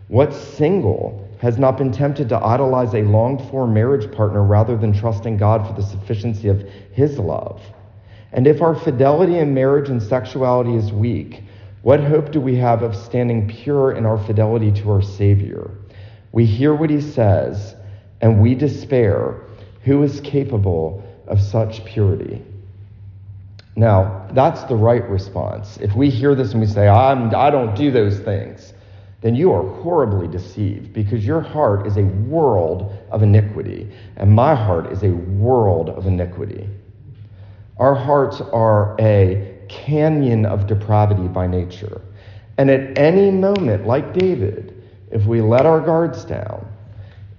What 0.08 0.32
single 0.32 1.28
has 1.40 1.58
not 1.58 1.78
been 1.78 1.90
tempted 1.90 2.28
to 2.28 2.36
idolize 2.36 2.94
a 2.94 3.02
longed 3.02 3.40
for 3.50 3.66
marriage 3.66 4.10
partner 4.12 4.42
rather 4.42 4.76
than 4.76 4.92
trusting 4.92 5.36
God 5.36 5.66
for 5.66 5.72
the 5.72 5.86
sufficiency 5.86 6.48
of 6.48 6.60
his 6.92 7.18
love? 7.18 7.60
And 8.32 8.46
if 8.46 8.62
our 8.62 8.74
fidelity 8.74 9.38
in 9.38 9.54
marriage 9.54 9.88
and 9.88 10.02
sexuality 10.02 10.74
is 10.76 10.92
weak, 10.92 11.42
what 11.82 12.00
hope 12.00 12.30
do 12.30 12.40
we 12.40 12.56
have 12.56 12.82
of 12.82 12.94
standing 12.94 13.48
pure 13.48 13.92
in 13.92 14.04
our 14.04 14.18
fidelity 14.18 14.70
to 14.82 14.90
our 14.92 15.02
Savior? 15.02 15.70
We 16.32 16.44
hear 16.44 16.74
what 16.74 16.90
he 16.90 17.00
says 17.00 17.74
and 18.20 18.40
we 18.40 18.54
despair. 18.54 19.40
Who 19.84 20.02
is 20.02 20.20
capable 20.20 21.02
of 21.26 21.40
such 21.40 21.84
purity? 21.86 22.42
Now, 23.76 24.28
that's 24.32 24.62
the 24.64 24.76
right 24.76 25.08
response. 25.08 25.78
If 25.78 25.94
we 25.96 26.10
hear 26.10 26.34
this 26.34 26.52
and 26.52 26.60
we 26.60 26.66
say, 26.66 26.86
I'm, 26.86 27.34
I 27.34 27.50
don't 27.50 27.74
do 27.74 27.90
those 27.90 28.18
things, 28.20 28.74
then 29.20 29.34
you 29.34 29.52
are 29.52 29.62
horribly 29.82 30.26
deceived 30.26 30.92
because 30.92 31.26
your 31.26 31.40
heart 31.40 31.86
is 31.86 31.96
a 31.96 32.04
world 32.04 32.96
of 33.10 33.22
iniquity, 33.22 33.90
and 34.16 34.30
my 34.30 34.54
heart 34.54 34.90
is 34.90 35.02
a 35.02 35.10
world 35.10 35.90
of 35.90 36.06
iniquity. 36.06 36.66
Our 37.78 37.94
hearts 37.94 38.40
are 38.40 38.96
a 38.98 39.58
canyon 39.68 40.46
of 40.46 40.66
depravity 40.66 41.28
by 41.28 41.46
nature. 41.46 42.00
And 42.58 42.70
at 42.70 42.98
any 42.98 43.30
moment, 43.30 43.86
like 43.86 44.12
David, 44.12 44.82
if 45.10 45.24
we 45.26 45.40
let 45.40 45.66
our 45.66 45.80
guards 45.80 46.24
down, 46.24 46.66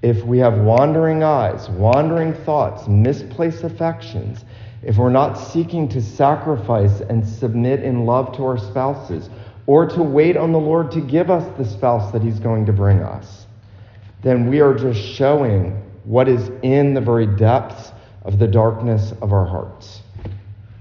if 0.01 0.23
we 0.23 0.39
have 0.39 0.57
wandering 0.59 1.23
eyes, 1.23 1.69
wandering 1.69 2.33
thoughts, 2.33 2.87
misplaced 2.87 3.63
affections, 3.63 4.45
if 4.83 4.97
we're 4.97 5.11
not 5.11 5.35
seeking 5.35 5.87
to 5.89 6.01
sacrifice 6.01 7.01
and 7.01 7.25
submit 7.27 7.83
in 7.83 8.05
love 8.05 8.35
to 8.35 8.45
our 8.45 8.57
spouses, 8.57 9.29
or 9.71 9.85
to 9.85 10.03
wait 10.03 10.35
on 10.35 10.51
the 10.51 10.59
Lord 10.59 10.91
to 10.91 10.99
give 10.99 11.31
us 11.31 11.47
the 11.57 11.63
spouse 11.63 12.11
that 12.11 12.21
He's 12.21 12.41
going 12.41 12.65
to 12.65 12.73
bring 12.73 12.99
us, 12.99 13.45
then 14.21 14.49
we 14.49 14.59
are 14.59 14.73
just 14.73 14.99
showing 14.99 15.81
what 16.03 16.27
is 16.27 16.51
in 16.61 16.93
the 16.93 16.99
very 16.99 17.25
depths 17.25 17.93
of 18.23 18.37
the 18.37 18.47
darkness 18.47 19.13
of 19.21 19.31
our 19.31 19.45
hearts. 19.45 20.01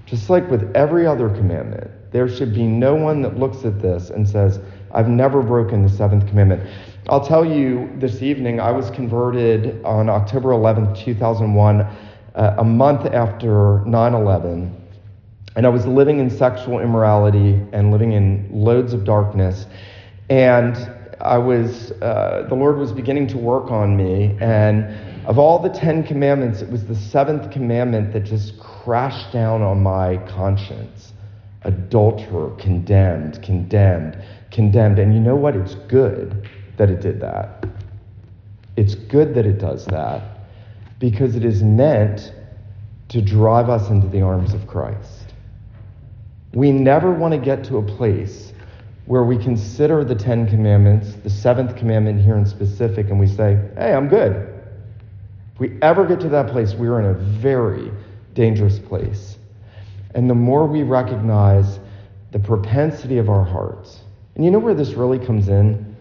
Just 0.07 0.29
like 0.29 0.51
with 0.51 0.75
every 0.75 1.07
other 1.07 1.29
commandment, 1.29 1.89
there 2.11 2.29
should 2.29 2.53
be 2.53 2.65
no 2.65 2.97
one 2.97 3.23
that 3.23 3.39
looks 3.39 3.65
at 3.65 3.81
this 3.81 4.11
and 4.11 4.29
says, 4.29 4.59
I've 4.91 5.09
never 5.09 5.41
broken 5.41 5.85
the 5.85 5.89
seventh 5.89 6.27
commandment. 6.27 6.69
I'll 7.09 7.25
tell 7.25 7.45
you 7.45 7.89
this 7.99 8.23
evening, 8.23 8.59
I 8.59 8.73
was 8.73 8.91
converted 8.91 9.85
on 9.85 10.09
October 10.09 10.49
11th, 10.49 10.99
2001 10.99 11.81
uh, 11.83 12.57
a 12.59 12.65
month 12.65 13.07
after 13.07 13.85
9 13.87 14.15
11, 14.15 14.80
and 15.57 15.67
I 15.67 15.69
was 15.69 15.87
living 15.87 16.21
in 16.21 16.31
sexual 16.31 16.79
immorality 16.79 17.61
and 17.73 17.91
living 17.91 18.13
in 18.13 18.49
loads 18.53 18.93
of 18.93 19.05
darkness. 19.05 19.67
And 20.29 20.77
I 21.21 21.39
was, 21.39 21.91
uh, 22.03 22.47
the 22.49 22.55
Lord 22.55 22.79
was 22.79 22.93
beginning 22.93 23.27
to 23.29 23.39
work 23.39 23.71
on 23.71 23.97
me. 23.97 24.37
And 24.41 25.27
of 25.27 25.39
all 25.39 25.59
the 25.59 25.69
Ten 25.69 26.05
Commandments, 26.05 26.63
it 26.63 26.71
was 26.71 26.87
the 26.87 26.95
seventh 26.95 27.51
commandment 27.51 28.13
that 28.13 28.25
just 28.25 28.59
crashed 28.61 29.33
down 29.33 29.61
on 29.63 29.83
my 29.83 30.19
conscience. 30.29 31.13
Adulterer, 31.63 32.57
condemned, 32.59 33.43
condemned, 33.43 34.23
condemned. 34.51 34.99
And 34.99 35.13
you 35.13 35.21
know 35.21 35.37
what? 35.37 35.57
It's 35.57 35.75
good 35.75 36.49
that 36.79 36.89
it 36.89 37.01
did 37.01 37.21
that. 37.21 37.67
It's 38.77 38.95
good 38.95 39.35
that 39.35 39.45
it 39.45 39.59
does 39.59 39.85
that 39.87 40.23
because 41.01 41.37
it 41.37 41.45
is 41.45 41.63
meant 41.63 42.33
to 43.09 43.21
drive 43.21 43.69
us 43.69 43.91
into 43.91 44.07
the 44.07 44.23
arms 44.23 44.55
of 44.55 44.67
Christ. 44.67 45.20
We 46.53 46.73
never 46.73 47.13
want 47.13 47.33
to 47.33 47.39
get 47.39 47.65
to 47.65 47.79
a 47.79 47.83
place 47.83 48.53
where 49.07 49.25
we 49.25 49.39
consider 49.39 50.05
the 50.05 50.15
Ten 50.15 50.47
Commandments, 50.49 51.15
the 51.23 51.31
seventh 51.31 51.77
commandment 51.77 52.21
here 52.21 52.37
in 52.37 52.47
specific, 52.47 53.11
and 53.11 53.19
we 53.19 53.27
say, 53.27 53.59
hey, 53.77 53.93
I'm 53.93 54.09
good. 54.09 54.33
If 55.55 55.61
we 55.61 55.79
ever 55.83 56.07
get 56.07 56.21
to 56.21 56.29
that 56.31 56.49
place, 56.49 56.75
we 56.75 56.89
are 56.89 57.01
in 57.01 57.07
a 57.07 57.15
very 57.15 57.91
dangerous 58.35 58.79
place. 58.79 59.37
And 60.15 60.29
the 60.29 60.35
more 60.35 60.67
we 60.67 60.83
recognize 60.83 61.79
the 62.33 62.39
propensity 62.39 63.19
of 63.19 63.29
our 63.29 63.45
hearts, 63.45 64.01
and 64.35 64.45
you 64.45 64.51
know 64.51 64.59
where 64.59 64.75
this 64.75 64.91
really 64.91 65.19
comes 65.19 65.49
in? 65.49 65.97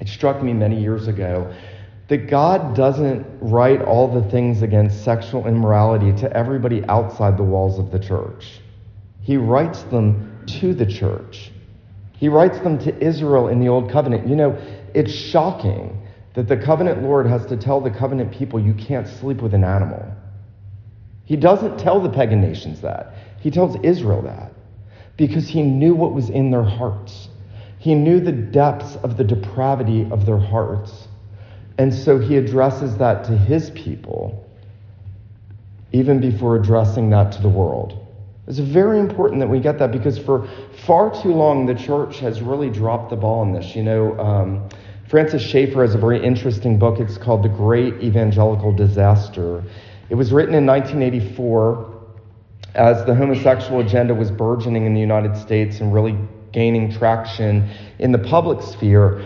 It 0.00 0.08
struck 0.08 0.42
me 0.42 0.52
many 0.52 0.80
years 0.80 1.08
ago 1.08 1.52
that 2.08 2.28
God 2.28 2.76
doesn't 2.76 3.26
write 3.40 3.80
all 3.80 4.08
the 4.08 4.28
things 4.30 4.62
against 4.62 5.04
sexual 5.04 5.46
immorality 5.46 6.12
to 6.20 6.36
everybody 6.36 6.84
outside 6.84 7.36
the 7.38 7.42
walls 7.42 7.78
of 7.78 7.90
the 7.90 7.98
church. 7.98 8.60
He 9.24 9.36
writes 9.36 9.82
them 9.84 10.44
to 10.60 10.74
the 10.74 10.86
church. 10.86 11.50
He 12.12 12.28
writes 12.28 12.58
them 12.60 12.78
to 12.80 13.04
Israel 13.04 13.48
in 13.48 13.58
the 13.58 13.68
Old 13.68 13.90
Covenant. 13.90 14.28
You 14.28 14.36
know, 14.36 14.58
it's 14.94 15.12
shocking 15.12 16.06
that 16.34 16.46
the 16.46 16.56
covenant 16.56 17.02
Lord 17.02 17.26
has 17.26 17.46
to 17.46 17.56
tell 17.56 17.80
the 17.80 17.90
covenant 17.90 18.32
people, 18.32 18.60
you 18.60 18.74
can't 18.74 19.08
sleep 19.08 19.40
with 19.40 19.54
an 19.54 19.64
animal. 19.64 20.14
He 21.24 21.36
doesn't 21.36 21.78
tell 21.78 22.00
the 22.00 22.10
pagan 22.10 22.40
nations 22.40 22.82
that. 22.82 23.14
He 23.40 23.50
tells 23.50 23.76
Israel 23.82 24.22
that 24.22 24.52
because 25.16 25.48
he 25.48 25.62
knew 25.62 25.94
what 25.94 26.12
was 26.12 26.28
in 26.28 26.50
their 26.50 26.64
hearts. 26.64 27.28
He 27.78 27.94
knew 27.94 28.20
the 28.20 28.32
depths 28.32 28.96
of 28.96 29.16
the 29.16 29.24
depravity 29.24 30.06
of 30.10 30.26
their 30.26 30.38
hearts. 30.38 31.08
And 31.78 31.94
so 31.94 32.18
he 32.18 32.36
addresses 32.36 32.98
that 32.98 33.24
to 33.24 33.36
his 33.36 33.70
people 33.70 34.46
even 35.92 36.20
before 36.20 36.56
addressing 36.56 37.10
that 37.10 37.32
to 37.32 37.42
the 37.42 37.48
world. 37.48 38.03
It's 38.46 38.58
very 38.58 38.98
important 38.98 39.40
that 39.40 39.48
we 39.48 39.58
get 39.58 39.78
that 39.78 39.90
because 39.90 40.18
for 40.18 40.46
far 40.86 41.10
too 41.22 41.32
long 41.32 41.64
the 41.64 41.74
church 41.74 42.18
has 42.18 42.42
really 42.42 42.68
dropped 42.68 43.10
the 43.10 43.16
ball 43.16 43.40
on 43.40 43.52
this. 43.52 43.74
You 43.74 43.82
know, 43.82 44.18
um, 44.18 44.68
Francis 45.08 45.42
Schaeffer 45.42 45.82
has 45.82 45.94
a 45.94 45.98
very 45.98 46.22
interesting 46.22 46.78
book. 46.78 47.00
It's 47.00 47.16
called 47.16 47.42
The 47.42 47.48
Great 47.48 48.02
Evangelical 48.02 48.72
Disaster. 48.72 49.64
It 50.10 50.14
was 50.14 50.32
written 50.32 50.54
in 50.54 50.66
1984 50.66 51.92
as 52.74 53.04
the 53.06 53.14
homosexual 53.14 53.80
agenda 53.80 54.14
was 54.14 54.30
burgeoning 54.30 54.84
in 54.84 54.92
the 54.92 55.00
United 55.00 55.36
States 55.36 55.80
and 55.80 55.94
really 55.94 56.18
gaining 56.52 56.92
traction 56.92 57.68
in 57.98 58.12
the 58.12 58.18
public 58.18 58.60
sphere. 58.62 59.24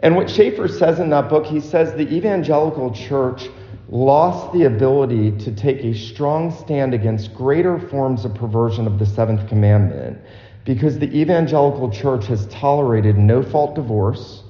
And 0.00 0.14
what 0.14 0.28
Schaeffer 0.28 0.68
says 0.68 1.00
in 1.00 1.10
that 1.10 1.28
book, 1.28 1.46
he 1.46 1.60
says 1.60 1.94
the 1.94 2.08
evangelical 2.12 2.92
church 2.92 3.48
lost 3.92 4.54
the 4.54 4.64
ability 4.64 5.30
to 5.32 5.54
take 5.54 5.84
a 5.84 5.92
strong 5.92 6.50
stand 6.50 6.94
against 6.94 7.34
greater 7.34 7.78
forms 7.78 8.24
of 8.24 8.34
perversion 8.34 8.86
of 8.86 8.98
the 8.98 9.04
seventh 9.04 9.46
commandment 9.50 10.18
because 10.64 10.98
the 10.98 11.14
evangelical 11.14 11.90
church 11.90 12.26
has 12.26 12.46
tolerated 12.46 13.18
no 13.18 13.42
fault 13.42 13.74
divorce, 13.74 14.44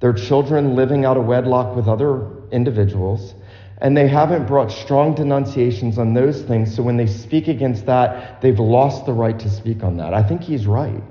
their 0.00 0.14
children 0.14 0.74
living 0.74 1.04
out 1.04 1.18
of 1.18 1.26
wedlock 1.26 1.76
with 1.76 1.86
other 1.86 2.30
individuals, 2.50 3.34
and 3.82 3.94
they 3.94 4.08
haven't 4.08 4.46
brought 4.46 4.72
strong 4.72 5.14
denunciations 5.14 5.98
on 5.98 6.14
those 6.14 6.40
things. 6.40 6.74
So 6.74 6.82
when 6.82 6.96
they 6.96 7.06
speak 7.06 7.48
against 7.48 7.84
that, 7.84 8.40
they've 8.40 8.58
lost 8.58 9.04
the 9.04 9.12
right 9.12 9.38
to 9.38 9.50
speak 9.50 9.82
on 9.82 9.98
that. 9.98 10.14
I 10.14 10.22
think 10.22 10.40
he's 10.40 10.66
right. 10.66 11.02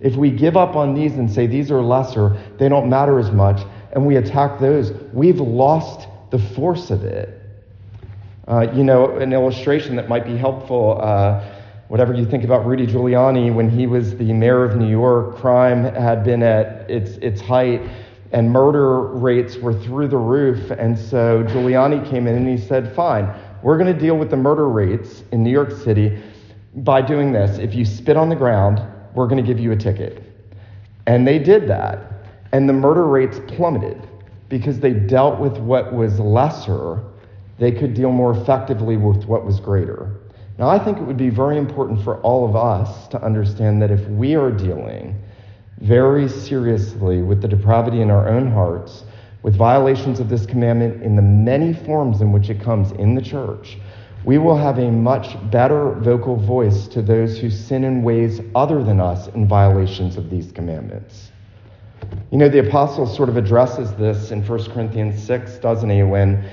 If 0.00 0.16
we 0.16 0.30
give 0.30 0.56
up 0.56 0.74
on 0.74 0.94
these 0.94 1.12
and 1.16 1.30
say 1.30 1.46
these 1.46 1.70
are 1.70 1.82
lesser, 1.82 2.40
they 2.58 2.70
don't 2.70 2.88
matter 2.88 3.18
as 3.18 3.30
much, 3.30 3.60
and 3.92 4.06
we 4.06 4.16
attack 4.16 4.58
those, 4.58 4.90
we've 5.12 5.38
lost 5.38 6.08
the 6.32 6.38
force 6.38 6.90
of 6.90 7.04
it. 7.04 7.38
Uh, 8.48 8.66
you 8.74 8.82
know, 8.82 9.18
an 9.18 9.32
illustration 9.32 9.94
that 9.94 10.08
might 10.08 10.24
be 10.24 10.36
helpful. 10.36 10.98
Uh, 11.00 11.44
whatever 11.88 12.14
you 12.14 12.24
think 12.24 12.42
about 12.42 12.66
Rudy 12.66 12.86
Giuliani, 12.86 13.54
when 13.54 13.68
he 13.68 13.86
was 13.86 14.16
the 14.16 14.32
mayor 14.32 14.64
of 14.64 14.76
New 14.76 14.88
York, 14.88 15.36
crime 15.36 15.84
had 15.84 16.24
been 16.24 16.42
at 16.42 16.90
its, 16.90 17.10
its 17.18 17.40
height 17.40 17.82
and 18.32 18.50
murder 18.50 19.02
rates 19.08 19.58
were 19.58 19.74
through 19.74 20.08
the 20.08 20.16
roof. 20.16 20.70
And 20.70 20.98
so 20.98 21.44
Giuliani 21.44 22.08
came 22.08 22.26
in 22.26 22.34
and 22.34 22.48
he 22.48 22.56
said, 22.56 22.96
Fine, 22.96 23.30
we're 23.62 23.76
going 23.76 23.92
to 23.92 24.00
deal 24.00 24.16
with 24.16 24.30
the 24.30 24.36
murder 24.38 24.70
rates 24.70 25.22
in 25.32 25.44
New 25.44 25.50
York 25.50 25.70
City 25.70 26.18
by 26.76 27.02
doing 27.02 27.30
this. 27.30 27.58
If 27.58 27.74
you 27.74 27.84
spit 27.84 28.16
on 28.16 28.30
the 28.30 28.36
ground, 28.36 28.80
we're 29.14 29.26
going 29.26 29.44
to 29.44 29.46
give 29.46 29.60
you 29.60 29.72
a 29.72 29.76
ticket. 29.76 30.22
And 31.06 31.28
they 31.28 31.38
did 31.38 31.68
that. 31.68 32.10
And 32.52 32.66
the 32.66 32.72
murder 32.72 33.06
rates 33.06 33.38
plummeted 33.48 34.08
because 34.52 34.78
they 34.80 34.92
dealt 34.92 35.40
with 35.40 35.56
what 35.56 35.94
was 35.94 36.20
lesser, 36.20 37.02
they 37.58 37.72
could 37.72 37.94
deal 37.94 38.12
more 38.12 38.36
effectively 38.36 38.98
with 38.98 39.24
what 39.24 39.46
was 39.46 39.58
greater. 39.58 40.18
Now, 40.58 40.68
I 40.68 40.78
think 40.78 40.98
it 40.98 41.04
would 41.04 41.16
be 41.16 41.30
very 41.30 41.56
important 41.56 42.04
for 42.04 42.20
all 42.20 42.46
of 42.46 42.54
us 42.54 43.08
to 43.08 43.22
understand 43.24 43.80
that 43.80 43.90
if 43.90 44.06
we 44.08 44.34
are 44.34 44.50
dealing 44.50 45.18
very 45.78 46.28
seriously 46.28 47.22
with 47.22 47.40
the 47.40 47.48
depravity 47.48 48.02
in 48.02 48.10
our 48.10 48.28
own 48.28 48.52
hearts, 48.52 49.04
with 49.42 49.56
violations 49.56 50.20
of 50.20 50.28
this 50.28 50.44
commandment 50.44 51.02
in 51.02 51.16
the 51.16 51.22
many 51.22 51.72
forms 51.72 52.20
in 52.20 52.30
which 52.30 52.50
it 52.50 52.60
comes 52.60 52.92
in 52.92 53.14
the 53.14 53.22
church, 53.22 53.78
we 54.26 54.36
will 54.36 54.58
have 54.58 54.78
a 54.78 54.90
much 54.90 55.34
better 55.50 55.92
vocal 55.92 56.36
voice 56.36 56.88
to 56.88 57.00
those 57.00 57.38
who 57.38 57.48
sin 57.48 57.84
in 57.84 58.02
ways 58.02 58.42
other 58.54 58.84
than 58.84 59.00
us 59.00 59.28
in 59.28 59.48
violations 59.48 60.18
of 60.18 60.28
these 60.28 60.52
commandments. 60.52 61.32
You 62.30 62.38
know, 62.38 62.48
the 62.48 62.66
apostle 62.66 63.06
sort 63.06 63.28
of 63.28 63.36
addresses 63.36 63.92
this 63.94 64.30
in 64.30 64.46
1 64.46 64.70
Corinthians 64.70 65.22
6, 65.22 65.58
doesn't 65.58 65.90
he? 65.90 66.02
When, 66.02 66.44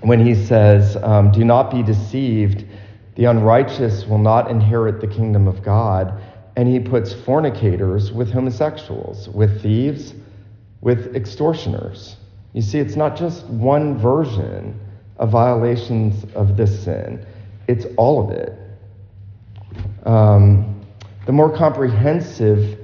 when 0.00 0.24
he 0.24 0.34
says, 0.34 0.96
um, 1.02 1.32
Do 1.32 1.44
not 1.44 1.70
be 1.70 1.82
deceived, 1.82 2.64
the 3.16 3.24
unrighteous 3.24 4.06
will 4.06 4.18
not 4.18 4.50
inherit 4.50 5.00
the 5.00 5.06
kingdom 5.06 5.48
of 5.48 5.62
God. 5.62 6.20
And 6.56 6.68
he 6.68 6.80
puts 6.80 7.12
fornicators 7.12 8.12
with 8.12 8.32
homosexuals, 8.32 9.28
with 9.28 9.62
thieves, 9.62 10.14
with 10.80 11.14
extortioners. 11.16 12.16
You 12.52 12.62
see, 12.62 12.78
it's 12.78 12.96
not 12.96 13.16
just 13.16 13.44
one 13.46 13.98
version 13.98 14.80
of 15.18 15.30
violations 15.30 16.24
of 16.34 16.56
this 16.56 16.84
sin, 16.84 17.24
it's 17.68 17.86
all 17.96 18.24
of 18.24 18.30
it. 18.30 18.52
Um, 20.06 20.80
the 21.26 21.32
more 21.32 21.54
comprehensive 21.54 22.78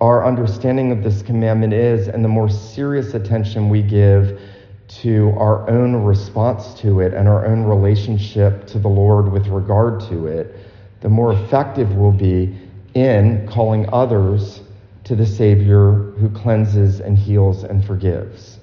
our 0.00 0.24
understanding 0.24 0.92
of 0.92 1.02
this 1.02 1.22
commandment 1.22 1.72
is 1.72 2.08
and 2.08 2.24
the 2.24 2.28
more 2.28 2.48
serious 2.48 3.14
attention 3.14 3.68
we 3.68 3.82
give 3.82 4.40
to 4.88 5.34
our 5.36 5.68
own 5.68 5.96
response 5.96 6.72
to 6.74 7.00
it 7.00 7.12
and 7.12 7.28
our 7.28 7.44
own 7.46 7.64
relationship 7.64 8.66
to 8.66 8.78
the 8.78 8.88
Lord 8.88 9.30
with 9.30 9.46
regard 9.48 10.00
to 10.08 10.26
it, 10.26 10.56
the 11.00 11.08
more 11.08 11.32
effective 11.32 11.94
we'll 11.94 12.12
be 12.12 12.56
in 12.94 13.46
calling 13.48 13.88
others 13.92 14.60
to 15.04 15.14
the 15.16 15.26
Savior 15.26 15.92
who 15.92 16.30
cleanses 16.30 17.00
and 17.00 17.18
heals 17.18 17.64
and 17.64 17.84
forgives. 17.84 18.58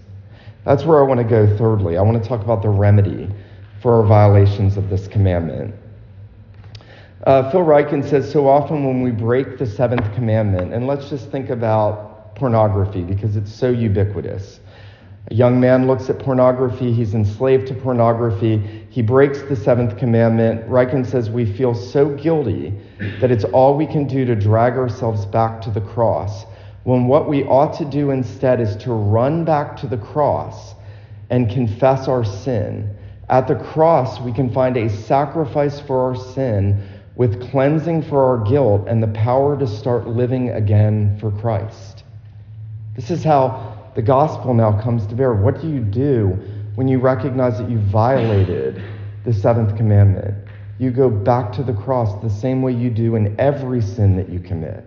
That's 0.64 0.84
where 0.84 1.00
I 1.00 1.04
want 1.04 1.20
to 1.20 1.24
go 1.24 1.46
thirdly. 1.58 1.98
I 1.98 2.02
want 2.02 2.22
to 2.22 2.28
talk 2.28 2.42
about 2.42 2.62
the 2.62 2.70
remedy 2.70 3.30
for 3.82 4.02
our 4.02 4.04
violations 4.04 4.78
of 4.78 4.90
this 4.90 5.08
commandment. 5.08 5.76
Uh, 7.26 7.50
Phil 7.50 7.62
Ryken 7.62 8.08
says 8.08 8.32
so 8.32 8.48
often 8.48 8.86
when 8.86 9.02
we 9.02 9.10
break 9.10 9.58
the 9.58 9.66
seventh 9.66 10.14
commandment, 10.14 10.76
and 10.76 10.86
let's 10.86 11.10
just 11.10 11.32
think 11.32 11.50
about 11.50 12.36
pornography 12.36 13.02
because 13.02 13.36
it's 13.36 13.52
so 13.52 13.72
ubiquitous. 13.72 14.60
A 15.32 15.34
young 15.34 15.60
man 15.60 15.88
looks 15.88 16.08
at 16.12 16.20
pornography, 16.20 16.94
he's 16.94 17.16
enslaved 17.16 17.66
to 17.70 17.74
pornography, 17.74 18.86
he 18.92 19.02
breaks 19.02 19.42
the 19.42 19.56
seventh 19.56 19.98
commandment. 19.98 20.70
Ryken 20.70 21.04
says 21.04 21.32
we 21.32 21.52
feel 21.52 21.74
so 21.74 22.10
guilty 22.10 22.72
that 23.22 23.32
it's 23.32 23.44
all 23.46 23.76
we 23.76 23.88
can 23.88 24.06
do 24.06 24.24
to 24.26 24.36
drag 24.36 24.74
ourselves 24.74 25.26
back 25.26 25.62
to 25.62 25.72
the 25.72 25.82
cross, 25.82 26.46
when 26.84 27.08
what 27.08 27.28
we 27.28 27.44
ought 27.46 27.76
to 27.80 27.86
do 27.86 28.12
instead 28.12 28.62
is 28.62 28.76
to 28.76 28.94
run 28.94 29.44
back 29.44 29.76
to 29.78 29.88
the 29.88 29.98
cross 29.98 30.76
and 31.32 31.50
confess 31.50 32.08
our 32.08 32.24
sin. 32.24 32.96
At 33.28 33.48
the 33.48 33.56
cross, 33.56 34.22
we 34.22 34.32
can 34.32 34.54
find 34.54 34.78
a 34.78 34.88
sacrifice 34.88 35.80
for 35.80 36.04
our 36.04 36.16
sin 36.16 36.88
with 37.16 37.50
cleansing 37.50 38.04
for 38.04 38.24
our 38.24 38.44
guilt 38.44 38.88
and 38.88 39.02
the 39.02 39.08
power 39.08 39.58
to 39.58 39.68
start 39.68 40.08
living 40.08 40.50
again 40.50 41.18
for 41.20 41.32
Christ. 41.32 42.04
This 42.96 43.10
is 43.10 43.24
how 43.24 43.92
the 43.96 44.02
gospel 44.02 44.54
now 44.54 44.82
comes 44.82 45.08
to 45.08 45.16
bear. 45.16 45.34
What 45.34 45.62
do 45.62 45.70
you 45.70 45.80
do 45.80 46.38
when 46.76 46.88
you 46.88 47.00
recognize 47.00 47.58
that 47.58 47.70
you 47.70 47.80
violated 47.80 48.84
the 49.24 49.34
seventh 49.34 49.78
commandment? 49.78 50.36
You 50.78 50.92
go 50.92 51.10
back 51.10 51.54
to 51.54 51.64
the 51.64 51.74
cross 51.74 52.22
the 52.22 52.30
same 52.30 52.62
way 52.62 52.74
you 52.74 52.90
do 52.90 53.16
in 53.16 53.40
every 53.40 53.82
sin 53.82 54.18
that 54.18 54.30
you 54.30 54.40
commit. 54.40 54.84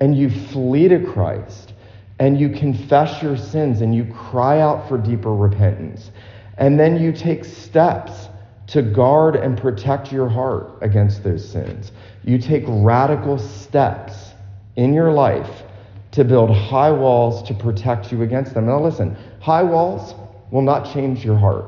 And 0.00 0.16
you 0.16 0.30
flee 0.30 0.88
to 0.88 1.04
Christ 1.04 1.74
and 2.18 2.40
you 2.40 2.48
confess 2.48 3.22
your 3.22 3.36
sins 3.36 3.82
and 3.82 3.94
you 3.94 4.06
cry 4.06 4.60
out 4.60 4.88
for 4.88 4.96
deeper 4.96 5.34
repentance. 5.34 6.10
And 6.56 6.78
then 6.80 7.00
you 7.00 7.12
take 7.12 7.44
steps 7.44 8.28
to 8.66 8.82
guard 8.82 9.36
and 9.36 9.58
protect 9.58 10.12
your 10.12 10.28
heart 10.28 10.78
against 10.80 11.22
those 11.22 11.46
sins. 11.46 11.92
You 12.22 12.38
take 12.38 12.64
radical 12.66 13.38
steps 13.38 14.30
in 14.76 14.94
your 14.94 15.12
life 15.12 15.62
to 16.12 16.24
build 16.24 16.50
high 16.50 16.92
walls 16.92 17.42
to 17.48 17.54
protect 17.54 18.12
you 18.12 18.22
against 18.22 18.54
them. 18.54 18.66
Now, 18.66 18.80
listen, 18.80 19.16
high 19.40 19.62
walls 19.62 20.14
will 20.50 20.62
not 20.62 20.92
change 20.92 21.24
your 21.24 21.36
heart. 21.36 21.66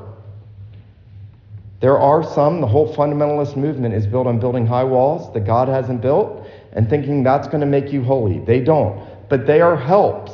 There 1.79 1.99
are 1.99 2.23
some, 2.23 2.61
the 2.61 2.67
whole 2.67 2.93
fundamentalist 2.95 3.55
movement 3.55 3.93
is 3.93 4.07
built 4.07 4.25
on 4.25 4.39
building 4.39 4.65
high 4.65 4.83
walls 4.83 5.31
that 5.33 5.41
God 5.41 5.67
hasn't 5.67 6.01
built 6.01 6.47
and 6.73 6.89
thinking 6.89 7.23
that's 7.23 7.47
going 7.47 7.61
to 7.61 7.67
make 7.67 7.93
you 7.93 8.03
holy. 8.03 8.39
They 8.39 8.61
don't. 8.61 9.05
But 9.29 9.45
they 9.45 9.61
are 9.61 9.75
helps 9.75 10.31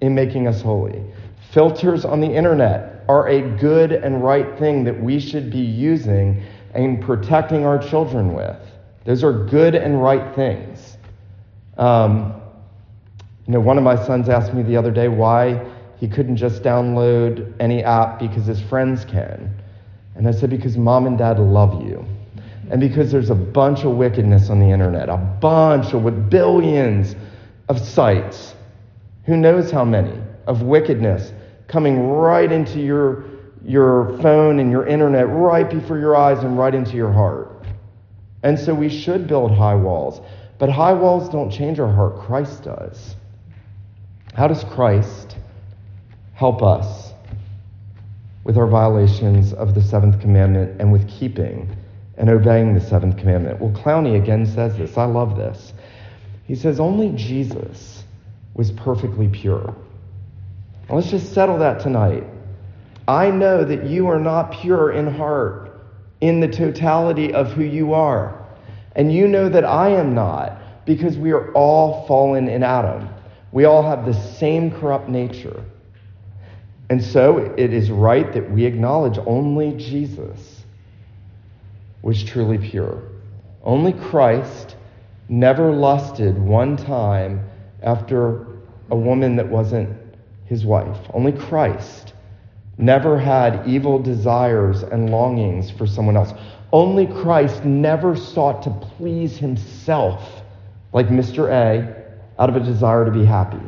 in 0.00 0.14
making 0.14 0.48
us 0.48 0.60
holy. 0.62 1.04
Filters 1.52 2.04
on 2.04 2.20
the 2.20 2.26
internet 2.26 2.93
are 3.08 3.28
a 3.28 3.40
good 3.58 3.92
and 3.92 4.22
right 4.22 4.58
thing 4.58 4.84
that 4.84 5.02
we 5.02 5.20
should 5.20 5.50
be 5.50 5.58
using 5.58 6.42
and 6.74 7.02
protecting 7.02 7.64
our 7.64 7.78
children 7.78 8.34
with. 8.34 8.56
Those 9.04 9.22
are 9.22 9.44
good 9.46 9.74
and 9.74 10.02
right 10.02 10.34
things. 10.34 10.96
Um, 11.76 12.40
you 13.46 13.52
know, 13.52 13.60
one 13.60 13.76
of 13.78 13.84
my 13.84 13.96
sons 14.06 14.28
asked 14.28 14.54
me 14.54 14.62
the 14.62 14.76
other 14.76 14.90
day 14.90 15.08
why 15.08 15.60
he 15.98 16.08
couldn't 16.08 16.36
just 16.36 16.62
download 16.62 17.52
any 17.60 17.84
app 17.84 18.18
because 18.18 18.46
his 18.46 18.60
friends 18.60 19.04
can. 19.04 19.54
And 20.16 20.26
I 20.26 20.30
said, 20.32 20.50
because 20.50 20.76
mom 20.76 21.06
and 21.06 21.18
dad 21.18 21.38
love 21.38 21.82
you. 21.86 22.04
and 22.70 22.80
because 22.80 23.12
there's 23.12 23.30
a 23.30 23.34
bunch 23.34 23.84
of 23.84 23.92
wickedness 23.92 24.50
on 24.50 24.58
the 24.58 24.70
internet, 24.70 25.08
a 25.08 25.16
bunch 25.16 25.92
of 25.92 26.02
with 26.02 26.30
billions 26.30 27.14
of 27.68 27.78
sites, 27.78 28.54
who 29.24 29.36
knows 29.36 29.70
how 29.70 29.84
many 29.84 30.18
of 30.46 30.62
wickedness 30.62 31.32
coming 31.68 32.08
right 32.08 32.50
into 32.50 32.80
your, 32.80 33.24
your 33.64 34.18
phone 34.20 34.60
and 34.60 34.70
your 34.70 34.86
internet, 34.86 35.28
right 35.28 35.68
before 35.68 35.98
your 35.98 36.16
eyes 36.16 36.42
and 36.44 36.58
right 36.58 36.74
into 36.74 36.96
your 36.96 37.12
heart. 37.12 37.66
And 38.42 38.58
so 38.58 38.74
we 38.74 38.88
should 38.88 39.26
build 39.26 39.52
high 39.52 39.74
walls. 39.74 40.20
But 40.58 40.68
high 40.68 40.92
walls 40.92 41.28
don't 41.28 41.50
change 41.50 41.80
our 41.80 41.92
heart, 41.92 42.18
Christ 42.20 42.64
does. 42.64 43.16
How 44.34 44.48
does 44.48 44.64
Christ 44.64 45.36
help 46.34 46.62
us 46.62 47.12
with 48.44 48.58
our 48.58 48.66
violations 48.66 49.52
of 49.52 49.74
the 49.74 49.82
seventh 49.82 50.20
commandment 50.20 50.80
and 50.80 50.92
with 50.92 51.08
keeping 51.08 51.74
and 52.16 52.28
obeying 52.28 52.74
the 52.74 52.80
seventh 52.80 53.16
commandment? 53.16 53.60
Well, 53.60 53.72
Clowney 53.72 54.20
again 54.20 54.46
says 54.46 54.76
this. 54.76 54.96
I 54.98 55.04
love 55.04 55.36
this. 55.36 55.72
He 56.46 56.54
says, 56.54 56.78
Only 56.78 57.10
Jesus 57.16 58.04
was 58.54 58.70
perfectly 58.70 59.28
pure. 59.28 59.74
Let's 60.90 61.10
just 61.10 61.32
settle 61.32 61.58
that 61.58 61.80
tonight. 61.80 62.24
I 63.08 63.30
know 63.30 63.64
that 63.64 63.84
you 63.84 64.08
are 64.08 64.20
not 64.20 64.52
pure 64.52 64.92
in 64.92 65.06
heart 65.06 65.80
in 66.20 66.40
the 66.40 66.48
totality 66.48 67.32
of 67.32 67.52
who 67.52 67.64
you 67.64 67.94
are. 67.94 68.46
And 68.96 69.12
you 69.12 69.28
know 69.28 69.48
that 69.48 69.64
I 69.64 69.90
am 69.90 70.14
not 70.14 70.86
because 70.86 71.18
we 71.18 71.32
are 71.32 71.52
all 71.52 72.06
fallen 72.06 72.48
in 72.48 72.62
Adam. 72.62 73.08
We 73.52 73.64
all 73.64 73.82
have 73.82 74.06
the 74.06 74.14
same 74.14 74.70
corrupt 74.70 75.08
nature. 75.08 75.64
And 76.90 77.02
so 77.02 77.38
it 77.56 77.72
is 77.72 77.90
right 77.90 78.32
that 78.32 78.50
we 78.50 78.64
acknowledge 78.64 79.18
only 79.26 79.72
Jesus 79.72 80.64
was 82.02 82.22
truly 82.22 82.58
pure. 82.58 83.02
Only 83.62 83.92
Christ 83.94 84.76
never 85.28 85.72
lusted 85.72 86.38
one 86.38 86.76
time 86.76 87.48
after 87.82 88.46
a 88.90 88.96
woman 88.96 89.36
that 89.36 89.48
wasn't 89.48 90.03
his 90.46 90.64
wife. 90.64 90.98
Only 91.12 91.32
Christ 91.32 92.12
never 92.76 93.18
had 93.18 93.66
evil 93.66 93.98
desires 93.98 94.82
and 94.82 95.10
longings 95.10 95.70
for 95.70 95.86
someone 95.86 96.16
else. 96.16 96.32
Only 96.72 97.06
Christ 97.06 97.64
never 97.64 98.16
sought 98.16 98.62
to 98.64 98.70
please 98.70 99.36
himself 99.36 100.42
like 100.92 101.08
Mr. 101.08 101.48
A 101.50 102.04
out 102.38 102.48
of 102.48 102.56
a 102.56 102.60
desire 102.60 103.04
to 103.04 103.10
be 103.10 103.24
happy. 103.24 103.62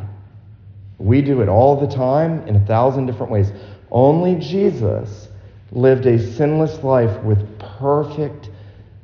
We 0.99 1.23
do 1.23 1.41
it 1.41 1.49
all 1.49 1.79
the 1.79 1.95
time 1.95 2.47
in 2.49 2.57
a 2.57 2.67
thousand 2.67 3.07
different 3.07 3.31
ways. 3.31 3.53
Only 3.91 4.35
Jesus 4.37 5.29
lived 5.71 6.07
a 6.07 6.19
sinless 6.19 6.83
life 6.83 7.23
with 7.23 7.59
perfect, 7.59 8.51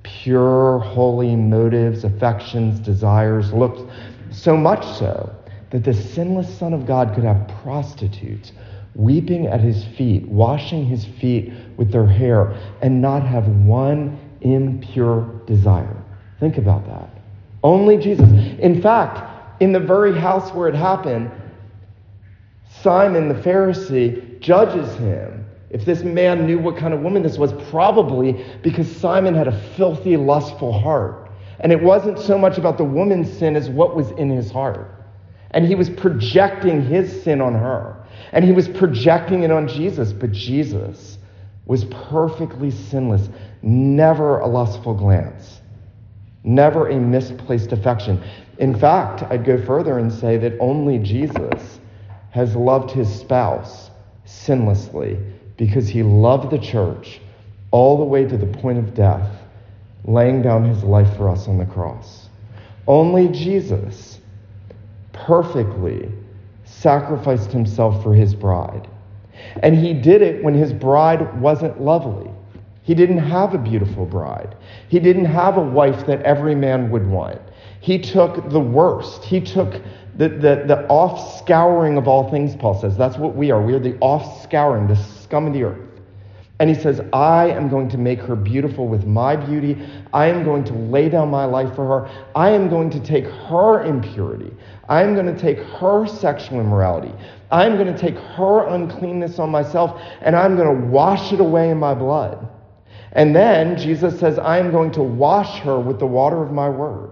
pure, 0.02 0.78
holy 0.80 1.36
motives, 1.36 2.04
affections, 2.04 2.80
desires, 2.80 3.52
looks, 3.52 3.82
so 4.30 4.56
much 4.56 4.84
so 4.98 5.32
that 5.72 5.84
the 5.84 5.94
sinless 5.94 6.58
Son 6.58 6.72
of 6.72 6.86
God 6.86 7.14
could 7.14 7.24
have 7.24 7.48
prostitutes 7.62 8.52
weeping 8.94 9.46
at 9.46 9.60
his 9.60 9.84
feet, 9.96 10.28
washing 10.28 10.84
his 10.84 11.06
feet 11.06 11.52
with 11.78 11.90
their 11.90 12.06
hair, 12.06 12.54
and 12.82 13.00
not 13.00 13.22
have 13.22 13.48
one 13.48 14.18
impure 14.42 15.40
desire. 15.46 15.96
Think 16.38 16.58
about 16.58 16.86
that. 16.86 17.08
Only 17.62 17.96
Jesus. 17.96 18.30
In 18.58 18.82
fact, 18.82 19.62
in 19.62 19.72
the 19.72 19.80
very 19.80 20.18
house 20.18 20.52
where 20.52 20.68
it 20.68 20.74
happened, 20.74 21.30
Simon 22.68 23.28
the 23.28 23.34
Pharisee 23.34 24.40
judges 24.40 24.94
him. 24.96 25.46
If 25.70 25.86
this 25.86 26.02
man 26.02 26.46
knew 26.46 26.58
what 26.58 26.76
kind 26.76 26.92
of 26.92 27.00
woman 27.00 27.22
this 27.22 27.38
was, 27.38 27.54
probably 27.70 28.44
because 28.62 28.94
Simon 28.94 29.34
had 29.34 29.48
a 29.48 29.58
filthy, 29.70 30.18
lustful 30.18 30.78
heart. 30.78 31.30
And 31.60 31.72
it 31.72 31.80
wasn't 31.80 32.18
so 32.18 32.36
much 32.36 32.58
about 32.58 32.76
the 32.76 32.84
woman's 32.84 33.32
sin 33.32 33.56
as 33.56 33.70
what 33.70 33.96
was 33.96 34.10
in 34.12 34.28
his 34.28 34.50
heart. 34.50 35.01
And 35.54 35.66
he 35.66 35.74
was 35.74 35.90
projecting 35.90 36.82
his 36.84 37.22
sin 37.22 37.40
on 37.40 37.54
her. 37.54 37.96
And 38.32 38.44
he 38.44 38.52
was 38.52 38.68
projecting 38.68 39.42
it 39.42 39.50
on 39.50 39.68
Jesus. 39.68 40.12
But 40.12 40.32
Jesus 40.32 41.18
was 41.66 41.84
perfectly 41.84 42.70
sinless, 42.70 43.28
never 43.62 44.40
a 44.40 44.46
lustful 44.46 44.94
glance, 44.94 45.60
never 46.42 46.88
a 46.88 46.96
misplaced 46.96 47.72
affection. 47.72 48.22
In 48.58 48.78
fact, 48.78 49.22
I'd 49.22 49.44
go 49.44 49.64
further 49.64 49.98
and 49.98 50.12
say 50.12 50.36
that 50.38 50.58
only 50.58 50.98
Jesus 50.98 51.80
has 52.30 52.56
loved 52.56 52.90
his 52.90 53.08
spouse 53.20 53.90
sinlessly 54.26 55.22
because 55.56 55.88
he 55.88 56.02
loved 56.02 56.50
the 56.50 56.58
church 56.58 57.20
all 57.70 57.98
the 57.98 58.04
way 58.04 58.24
to 58.24 58.36
the 58.36 58.46
point 58.46 58.78
of 58.78 58.94
death, 58.94 59.30
laying 60.04 60.42
down 60.42 60.64
his 60.64 60.82
life 60.82 61.16
for 61.16 61.28
us 61.28 61.46
on 61.46 61.58
the 61.58 61.66
cross. 61.66 62.28
Only 62.86 63.28
Jesus 63.28 64.18
perfectly 65.26 66.10
sacrificed 66.64 67.52
himself 67.52 68.02
for 68.02 68.14
his 68.14 68.34
bride. 68.34 68.88
And 69.62 69.76
he 69.76 69.94
did 69.94 70.22
it 70.22 70.42
when 70.42 70.54
his 70.54 70.72
bride 70.72 71.40
wasn't 71.40 71.80
lovely. 71.80 72.30
He 72.82 72.94
didn't 72.94 73.18
have 73.18 73.54
a 73.54 73.58
beautiful 73.58 74.06
bride. 74.06 74.56
He 74.88 74.98
didn't 74.98 75.26
have 75.26 75.56
a 75.56 75.62
wife 75.62 76.06
that 76.06 76.20
every 76.22 76.54
man 76.54 76.90
would 76.90 77.06
want. 77.06 77.40
He 77.80 77.98
took 77.98 78.50
the 78.50 78.60
worst. 78.60 79.24
He 79.24 79.40
took 79.40 79.80
the, 80.16 80.28
the, 80.28 80.64
the 80.66 80.86
off 80.88 81.38
scouring 81.38 81.96
of 81.96 82.08
all 82.08 82.30
things, 82.30 82.56
Paul 82.56 82.80
says. 82.80 82.96
That's 82.96 83.16
what 83.16 83.34
we 83.34 83.50
are. 83.50 83.62
We 83.62 83.74
are 83.74 83.78
the 83.78 83.96
off 84.00 84.42
scouring, 84.42 84.88
the 84.88 84.96
scum 84.96 85.46
of 85.46 85.52
the 85.52 85.64
earth. 85.64 85.91
And 86.62 86.70
he 86.70 86.80
says, 86.80 87.00
I 87.12 87.50
am 87.50 87.68
going 87.68 87.88
to 87.88 87.98
make 87.98 88.20
her 88.20 88.36
beautiful 88.36 88.86
with 88.86 89.04
my 89.04 89.34
beauty. 89.34 89.84
I 90.12 90.28
am 90.28 90.44
going 90.44 90.62
to 90.66 90.72
lay 90.72 91.08
down 91.08 91.28
my 91.28 91.44
life 91.44 91.74
for 91.74 91.84
her. 91.84 92.28
I 92.36 92.50
am 92.50 92.68
going 92.68 92.88
to 92.90 93.00
take 93.00 93.24
her 93.24 93.82
impurity. 93.82 94.54
I 94.88 95.02
am 95.02 95.14
going 95.14 95.26
to 95.26 95.36
take 95.36 95.58
her 95.58 96.06
sexual 96.06 96.60
immorality. 96.60 97.12
I'm 97.50 97.74
going 97.74 97.92
to 97.92 97.98
take 97.98 98.14
her 98.14 98.68
uncleanness 98.68 99.40
on 99.40 99.50
myself 99.50 100.00
and 100.20 100.36
I'm 100.36 100.54
going 100.54 100.68
to 100.68 100.86
wash 100.86 101.32
it 101.32 101.40
away 101.40 101.70
in 101.70 101.78
my 101.78 101.94
blood. 101.94 102.46
And 103.10 103.34
then 103.34 103.76
Jesus 103.76 104.20
says, 104.20 104.38
I 104.38 104.60
am 104.60 104.70
going 104.70 104.92
to 104.92 105.02
wash 105.02 105.58
her 105.62 105.80
with 105.80 105.98
the 105.98 106.06
water 106.06 106.44
of 106.44 106.52
my 106.52 106.68
word. 106.68 107.10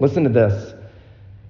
Listen 0.00 0.24
to 0.24 0.28
this. 0.28 0.74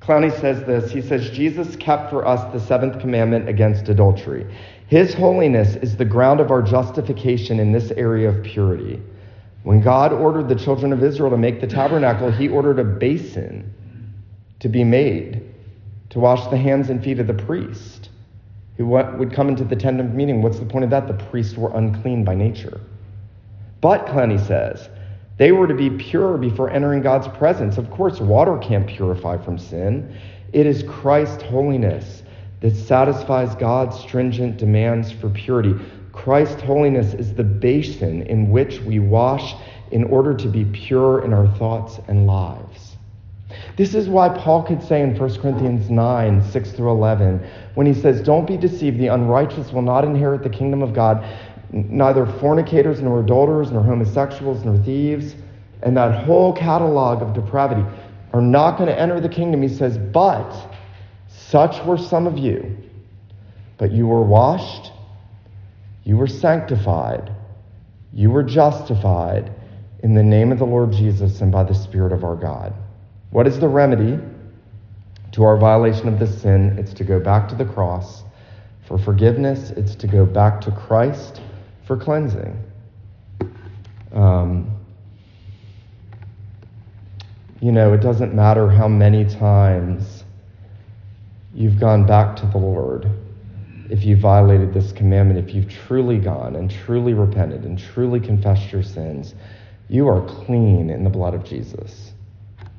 Clowney 0.02 0.38
says 0.38 0.62
this. 0.66 0.92
He 0.92 1.00
says, 1.00 1.30
Jesus 1.30 1.76
kept 1.76 2.10
for 2.10 2.26
us 2.26 2.52
the 2.52 2.60
seventh 2.60 3.00
commandment 3.00 3.48
against 3.48 3.88
adultery. 3.88 4.46
His 4.94 5.12
holiness 5.12 5.74
is 5.74 5.96
the 5.96 6.04
ground 6.04 6.38
of 6.38 6.52
our 6.52 6.62
justification 6.62 7.58
in 7.58 7.72
this 7.72 7.90
area 7.96 8.28
of 8.28 8.44
purity. 8.44 9.02
When 9.64 9.80
God 9.80 10.12
ordered 10.12 10.48
the 10.48 10.54
children 10.54 10.92
of 10.92 11.02
Israel 11.02 11.30
to 11.30 11.36
make 11.36 11.60
the 11.60 11.66
tabernacle, 11.66 12.30
he 12.30 12.48
ordered 12.48 12.78
a 12.78 12.84
basin 12.84 13.74
to 14.60 14.68
be 14.68 14.84
made 14.84 15.52
to 16.10 16.20
wash 16.20 16.46
the 16.46 16.56
hands 16.56 16.90
and 16.90 17.02
feet 17.02 17.18
of 17.18 17.26
the 17.26 17.34
priest 17.34 18.10
who 18.76 18.86
would 18.86 19.32
come 19.32 19.48
into 19.48 19.64
the 19.64 19.74
tent 19.74 19.98
of 19.98 20.14
meeting. 20.14 20.42
What's 20.42 20.60
the 20.60 20.64
point 20.64 20.84
of 20.84 20.90
that? 20.90 21.08
The 21.08 21.24
priests 21.24 21.56
were 21.56 21.76
unclean 21.76 22.22
by 22.22 22.36
nature. 22.36 22.80
But, 23.80 24.06
Clowney 24.06 24.46
says, 24.46 24.88
they 25.38 25.50
were 25.50 25.66
to 25.66 25.74
be 25.74 25.90
pure 25.90 26.38
before 26.38 26.70
entering 26.70 27.02
God's 27.02 27.26
presence. 27.36 27.78
Of 27.78 27.90
course, 27.90 28.20
water 28.20 28.58
can't 28.58 28.86
purify 28.86 29.38
from 29.44 29.58
sin. 29.58 30.16
It 30.52 30.66
is 30.66 30.84
Christ's 30.84 31.42
holiness 31.42 32.22
that 32.64 32.74
satisfies 32.74 33.54
God's 33.56 34.00
stringent 34.00 34.56
demands 34.56 35.12
for 35.12 35.28
purity. 35.28 35.74
Christ's 36.12 36.62
holiness 36.62 37.12
is 37.12 37.34
the 37.34 37.44
basin 37.44 38.22
in 38.22 38.48
which 38.48 38.80
we 38.80 39.00
wash 39.00 39.54
in 39.90 40.04
order 40.04 40.32
to 40.32 40.48
be 40.48 40.64
pure 40.64 41.22
in 41.26 41.34
our 41.34 41.46
thoughts 41.58 42.00
and 42.08 42.26
lives. 42.26 42.96
This 43.76 43.94
is 43.94 44.08
why 44.08 44.30
Paul 44.30 44.62
could 44.62 44.82
say 44.82 45.02
in 45.02 45.14
1 45.14 45.40
Corinthians 45.42 45.90
9, 45.90 46.42
6 46.42 46.72
through 46.72 46.90
11, 46.90 47.46
when 47.74 47.86
he 47.86 47.92
says, 47.92 48.22
Don't 48.22 48.46
be 48.46 48.56
deceived, 48.56 48.98
the 48.98 49.08
unrighteous 49.08 49.70
will 49.70 49.82
not 49.82 50.06
inherit 50.06 50.42
the 50.42 50.48
kingdom 50.48 50.80
of 50.80 50.94
God, 50.94 51.22
neither 51.70 52.24
fornicators, 52.24 53.02
nor 53.02 53.20
adulterers, 53.20 53.72
nor 53.72 53.82
homosexuals, 53.82 54.64
nor 54.64 54.78
thieves, 54.78 55.34
and 55.82 55.94
that 55.98 56.24
whole 56.24 56.54
catalog 56.54 57.20
of 57.20 57.34
depravity 57.34 57.84
are 58.32 58.40
not 58.40 58.78
going 58.78 58.88
to 58.88 58.98
enter 58.98 59.20
the 59.20 59.28
kingdom. 59.28 59.60
He 59.60 59.68
says, 59.68 59.98
But 59.98 60.73
such 61.54 61.86
were 61.86 61.96
some 61.96 62.26
of 62.26 62.36
you, 62.36 62.76
but 63.78 63.92
you 63.92 64.08
were 64.08 64.24
washed, 64.24 64.90
you 66.02 66.16
were 66.16 66.26
sanctified, 66.26 67.32
you 68.12 68.28
were 68.28 68.42
justified 68.42 69.52
in 70.02 70.14
the 70.14 70.22
name 70.24 70.50
of 70.50 70.58
the 70.58 70.64
Lord 70.64 70.90
Jesus 70.90 71.40
and 71.42 71.52
by 71.52 71.62
the 71.62 71.72
Spirit 71.72 72.12
of 72.12 72.24
our 72.24 72.34
God. 72.34 72.74
What 73.30 73.46
is 73.46 73.60
the 73.60 73.68
remedy 73.68 74.18
to 75.30 75.44
our 75.44 75.56
violation 75.56 76.08
of 76.08 76.18
this 76.18 76.42
sin? 76.42 76.76
It's 76.76 76.92
to 76.94 77.04
go 77.04 77.20
back 77.20 77.48
to 77.50 77.54
the 77.54 77.66
cross 77.66 78.24
for 78.88 78.98
forgiveness, 78.98 79.70
it's 79.70 79.94
to 79.94 80.08
go 80.08 80.26
back 80.26 80.60
to 80.62 80.72
Christ 80.72 81.40
for 81.86 81.96
cleansing. 81.96 82.58
Um, 84.12 84.76
you 87.60 87.70
know, 87.70 87.92
it 87.92 87.98
doesn't 87.98 88.34
matter 88.34 88.68
how 88.68 88.88
many 88.88 89.24
times 89.24 90.13
you've 91.54 91.78
gone 91.78 92.06
back 92.06 92.36
to 92.36 92.46
the 92.46 92.58
Lord, 92.58 93.08
if 93.90 94.04
you 94.04 94.16
violated 94.16 94.74
this 94.74 94.92
commandment, 94.92 95.38
if 95.38 95.54
you've 95.54 95.68
truly 95.68 96.18
gone 96.18 96.56
and 96.56 96.70
truly 96.70 97.14
repented 97.14 97.64
and 97.64 97.78
truly 97.78 98.20
confessed 98.20 98.72
your 98.72 98.82
sins, 98.82 99.34
You 99.88 100.08
are 100.08 100.26
clean 100.26 100.88
in 100.90 101.04
the 101.04 101.10
blood 101.10 101.34
of 101.34 101.44
Jesus. 101.44 102.12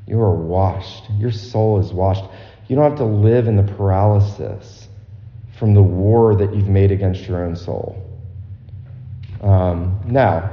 You 0.08 0.20
are 0.22 0.36
washed. 0.36 1.04
Your 1.18 1.32
soul 1.32 1.80
is 1.80 1.94
washed. 1.94 2.24
You 2.68 2.76
don't 2.76 2.90
have 2.90 2.98
to 2.98 3.06
live 3.06 3.48
in 3.48 3.56
the 3.56 3.64
paralysis 3.76 4.88
from 5.60 5.74
the 5.74 5.84
war 5.84 6.36
that 6.36 6.54
you've 6.54 6.68
made 6.68 6.92
against 6.92 7.28
your 7.28 7.46
own 7.46 7.56
soul. 7.56 8.02
Um, 9.42 10.00
now, 10.06 10.52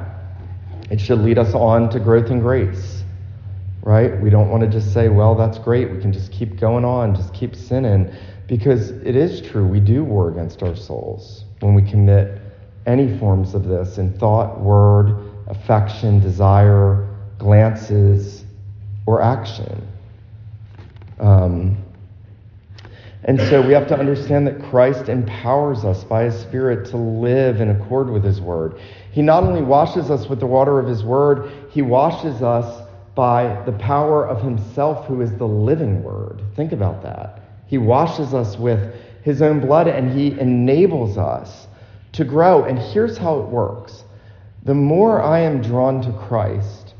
it 0.91 1.01
should 1.01 1.21
lead 1.21 1.39
us 1.39 1.55
on 1.55 1.89
to 1.91 1.99
growth 1.99 2.31
in 2.31 2.41
grace, 2.41 2.92
right? 3.83 4.21
We 4.21 4.31
don't 4.31 4.49
want 4.49 4.63
to 4.63 4.69
just 4.69 4.93
say, 4.93 5.09
well, 5.09 5.35
that's 5.35 5.59
great. 5.59 5.91
We 5.91 6.01
can 6.01 6.13
just 6.13 6.33
keep 6.33 6.59
going 6.59 6.85
on, 6.85 7.15
just 7.15 7.35
keep 7.35 7.55
sinning, 7.55 8.13
because 8.47 8.91
it 8.91 9.17
is 9.17 9.41
true. 9.41 9.67
We 9.67 9.81
do 9.81 10.05
war 10.05 10.31
against 10.31 10.63
our 10.63 10.77
souls 10.77 11.45
when 11.61 11.75
we 11.75 11.83
commit 11.83 12.41
any 12.87 13.19
forms 13.19 13.55
of 13.55 13.65
this 13.65 13.99
in 13.99 14.17
thought, 14.19 14.61
word, 14.61 15.31
affection, 15.49 16.21
desire, 16.21 17.09
glances, 17.39 18.45
or 19.07 19.21
action. 19.21 19.89
Um, 21.19 21.77
and 23.25 23.39
so 23.39 23.65
we 23.65 23.73
have 23.73 23.87
to 23.89 23.99
understand 23.99 24.49
that 24.49 24.61
Christ 24.65 25.09
empowers 25.09 25.85
us 25.85 26.03
by 26.03 26.25
His 26.25 26.41
Spirit 26.41 26.89
to 26.91 26.97
live 26.97 27.61
in 27.61 27.71
accord 27.71 28.11
with 28.11 28.25
His 28.25 28.41
Word. 28.41 28.81
He 29.13 29.23
not 29.23 29.45
only 29.45 29.63
washes 29.63 30.11
us 30.11 30.29
with 30.29 30.41
the 30.41 30.47
water 30.47 30.81
of 30.81 30.89
His 30.89 31.05
Word, 31.05 31.53
He 31.71 31.83
washes 31.83 32.43
us 32.43 32.82
by 33.15 33.63
the 33.65 33.73
power 33.73 34.27
of 34.27 34.43
Himself, 34.43 35.07
who 35.07 35.21
is 35.21 35.33
the 35.37 35.47
living 35.47 36.03
Word. 36.03 36.43
Think 36.57 36.73
about 36.73 37.03
that. 37.03 37.43
He 37.67 37.79
washes 37.79 38.35
us 38.35 38.57
with 38.57 38.95
His 39.23 39.43
own 39.43 39.61
blood 39.61 39.89
and 39.89 40.11
He 40.11 40.39
enables 40.39 41.19
us 41.19 41.67
to 42.13 42.25
grow. 42.25 42.65
And 42.65 42.79
here's 42.79 43.19
how 43.19 43.41
it 43.41 43.49
works 43.49 44.05
the 44.65 44.75
more 44.75 45.21
I 45.21 45.41
am 45.41 45.61
drawn 45.61 46.01
to 46.03 46.13
Christ, 46.29 46.95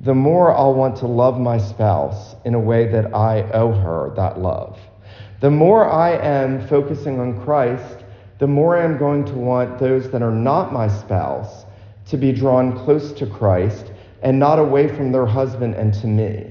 the 0.00 0.14
more 0.14 0.54
I'll 0.54 0.74
want 0.74 0.96
to 0.98 1.06
love 1.06 1.38
my 1.38 1.58
spouse 1.58 2.34
in 2.44 2.54
a 2.54 2.60
way 2.60 2.88
that 2.88 3.14
I 3.14 3.42
owe 3.52 3.72
her 3.72 4.12
that 4.16 4.40
love. 4.40 4.78
The 5.40 5.50
more 5.50 5.88
I 5.90 6.12
am 6.12 6.66
focusing 6.68 7.20
on 7.20 7.44
Christ, 7.44 8.04
the 8.38 8.46
more 8.46 8.78
I 8.78 8.84
am 8.84 8.98
going 8.98 9.24
to 9.26 9.34
want 9.34 9.78
those 9.78 10.10
that 10.10 10.22
are 10.22 10.32
not 10.32 10.72
my 10.72 10.88
spouse 10.88 11.66
to 12.06 12.16
be 12.16 12.32
drawn 12.32 12.76
close 12.84 13.12
to 13.12 13.26
Christ 13.26 13.92
and 14.24 14.38
not 14.38 14.58
away 14.58 14.88
from 14.88 15.12
their 15.12 15.26
husband 15.26 15.74
and 15.74 15.94
to 15.94 16.06
me. 16.06 16.50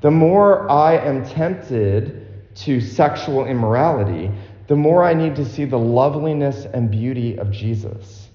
The 0.00 0.10
more 0.10 0.68
I 0.70 0.96
am 0.96 1.24
tempted 1.24 2.26
to 2.56 2.80
sexual 2.80 3.44
immorality, 3.44 4.30
the 4.66 4.76
more 4.76 5.04
I 5.04 5.14
need 5.14 5.36
to 5.36 5.44
see 5.44 5.66
the 5.66 5.78
loveliness 5.78 6.64
and 6.64 6.90
beauty 6.90 7.38
of 7.38 7.50
Jesus. 7.50 8.28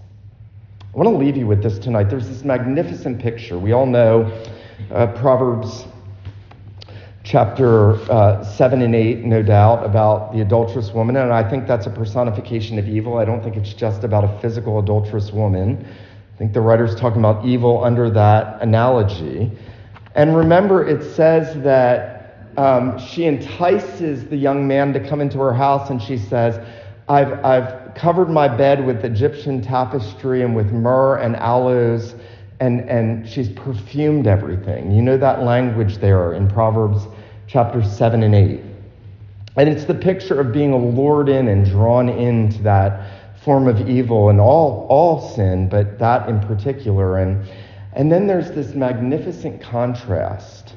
I 0.93 0.97
want 0.97 1.09
to 1.09 1.15
leave 1.15 1.35
you 1.35 1.47
with 1.47 1.63
this 1.63 1.79
tonight. 1.79 2.09
There's 2.09 2.27
this 2.27 2.43
magnificent 2.43 3.19
picture. 3.19 3.57
We 3.57 3.71
all 3.71 3.85
know 3.85 4.23
uh, 4.91 5.07
Proverbs 5.07 5.85
chapter 7.23 7.93
uh, 8.11 8.43
7 8.43 8.81
and 8.81 8.95
8, 8.95 9.19
no 9.23 9.41
doubt, 9.41 9.85
about 9.85 10.33
the 10.33 10.41
adulterous 10.41 10.91
woman. 10.91 11.15
And 11.15 11.31
I 11.31 11.47
think 11.49 11.67
that's 11.67 11.85
a 11.85 11.89
personification 11.91 12.77
of 12.77 12.87
evil. 12.87 13.17
I 13.17 13.25
don't 13.25 13.43
think 13.43 13.55
it's 13.55 13.73
just 13.73 14.03
about 14.03 14.23
a 14.23 14.39
physical 14.41 14.79
adulterous 14.79 15.31
woman. 15.31 15.87
I 16.41 16.43
think 16.43 16.53
the 16.53 16.61
writer's 16.61 16.95
talking 16.95 17.19
about 17.19 17.45
evil 17.45 17.83
under 17.83 18.09
that 18.09 18.63
analogy. 18.63 19.51
And 20.15 20.35
remember, 20.35 20.83
it 20.83 21.03
says 21.03 21.61
that 21.61 22.49
um, 22.57 22.97
she 22.97 23.25
entices 23.25 24.25
the 24.25 24.37
young 24.37 24.67
man 24.67 24.91
to 24.93 25.07
come 25.07 25.21
into 25.21 25.37
her 25.37 25.53
house 25.53 25.91
and 25.91 26.01
she 26.01 26.17
says, 26.17 26.59
I've, 27.07 27.45
I've 27.45 27.93
covered 27.93 28.31
my 28.31 28.47
bed 28.47 28.83
with 28.83 29.05
Egyptian 29.05 29.61
tapestry 29.61 30.41
and 30.41 30.55
with 30.55 30.71
myrrh 30.71 31.17
and 31.17 31.35
aloes 31.35 32.15
and, 32.59 32.89
and 32.89 33.29
she's 33.29 33.49
perfumed 33.49 34.25
everything. 34.25 34.91
You 34.91 35.03
know 35.03 35.17
that 35.17 35.43
language 35.43 35.99
there 35.99 36.33
in 36.33 36.49
Proverbs 36.49 37.03
chapter 37.45 37.83
7 37.83 38.23
and 38.23 38.33
8. 38.33 38.61
And 39.57 39.69
it's 39.69 39.85
the 39.85 39.93
picture 39.93 40.39
of 40.39 40.51
being 40.51 40.71
allured 40.73 41.29
in 41.29 41.49
and 41.49 41.69
drawn 41.69 42.09
into 42.09 42.63
that 42.63 43.20
form 43.43 43.67
of 43.67 43.89
evil 43.89 44.29
and 44.29 44.39
all, 44.39 44.85
all 44.89 45.29
sin, 45.35 45.67
but 45.67 45.99
that 45.99 46.29
in 46.29 46.39
particular. 46.41 47.17
And, 47.17 47.47
and 47.93 48.11
then 48.11 48.27
there's 48.27 48.51
this 48.51 48.73
magnificent 48.73 49.61
contrast. 49.61 50.75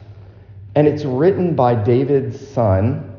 And 0.75 0.87
it's 0.87 1.05
written 1.05 1.55
by 1.55 1.75
David's 1.75 2.49
son, 2.49 3.15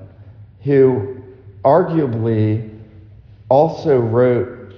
who 0.63 1.21
arguably 1.63 2.77
also 3.49 3.99
wrote 3.99 4.73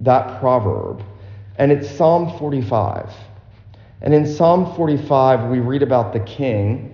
that 0.00 0.40
proverb 0.40 1.02
and 1.58 1.72
it's 1.72 1.90
Psalm 1.90 2.38
45. 2.38 3.12
And 4.02 4.12
in 4.12 4.26
Psalm 4.26 4.74
45, 4.76 5.50
we 5.50 5.58
read 5.58 5.82
about 5.82 6.12
the 6.12 6.20
king. 6.20 6.92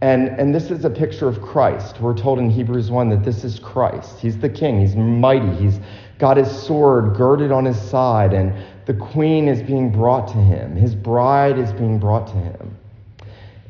And, 0.00 0.28
and 0.28 0.54
this 0.54 0.70
is 0.70 0.84
a 0.84 0.90
picture 0.90 1.28
of 1.28 1.40
Christ. 1.40 2.00
We're 2.00 2.16
told 2.16 2.38
in 2.38 2.50
Hebrews 2.50 2.90
1 2.90 3.08
that 3.10 3.24
this 3.24 3.44
is 3.44 3.58
Christ. 3.58 4.18
He's 4.18 4.38
the 4.38 4.48
king, 4.48 4.80
he's 4.80 4.96
mighty, 4.96 5.54
he's 5.56 5.78
got 6.20 6.36
his 6.36 6.50
sword 6.50 7.16
girded 7.16 7.50
on 7.50 7.64
his 7.64 7.80
side, 7.80 8.32
and 8.32 8.54
the 8.86 8.94
queen 8.94 9.48
is 9.48 9.62
being 9.62 9.90
brought 9.90 10.28
to 10.28 10.38
him. 10.38 10.76
His 10.76 10.94
bride 10.94 11.58
is 11.58 11.72
being 11.72 11.98
brought 11.98 12.26
to 12.28 12.36
him. 12.36 12.76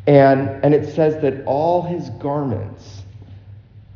And, 0.07 0.49
and 0.65 0.75
it 0.75 0.93
says 0.93 1.21
that 1.23 1.45
all 1.47 1.83
his 1.83 2.11
garments 2.11 3.03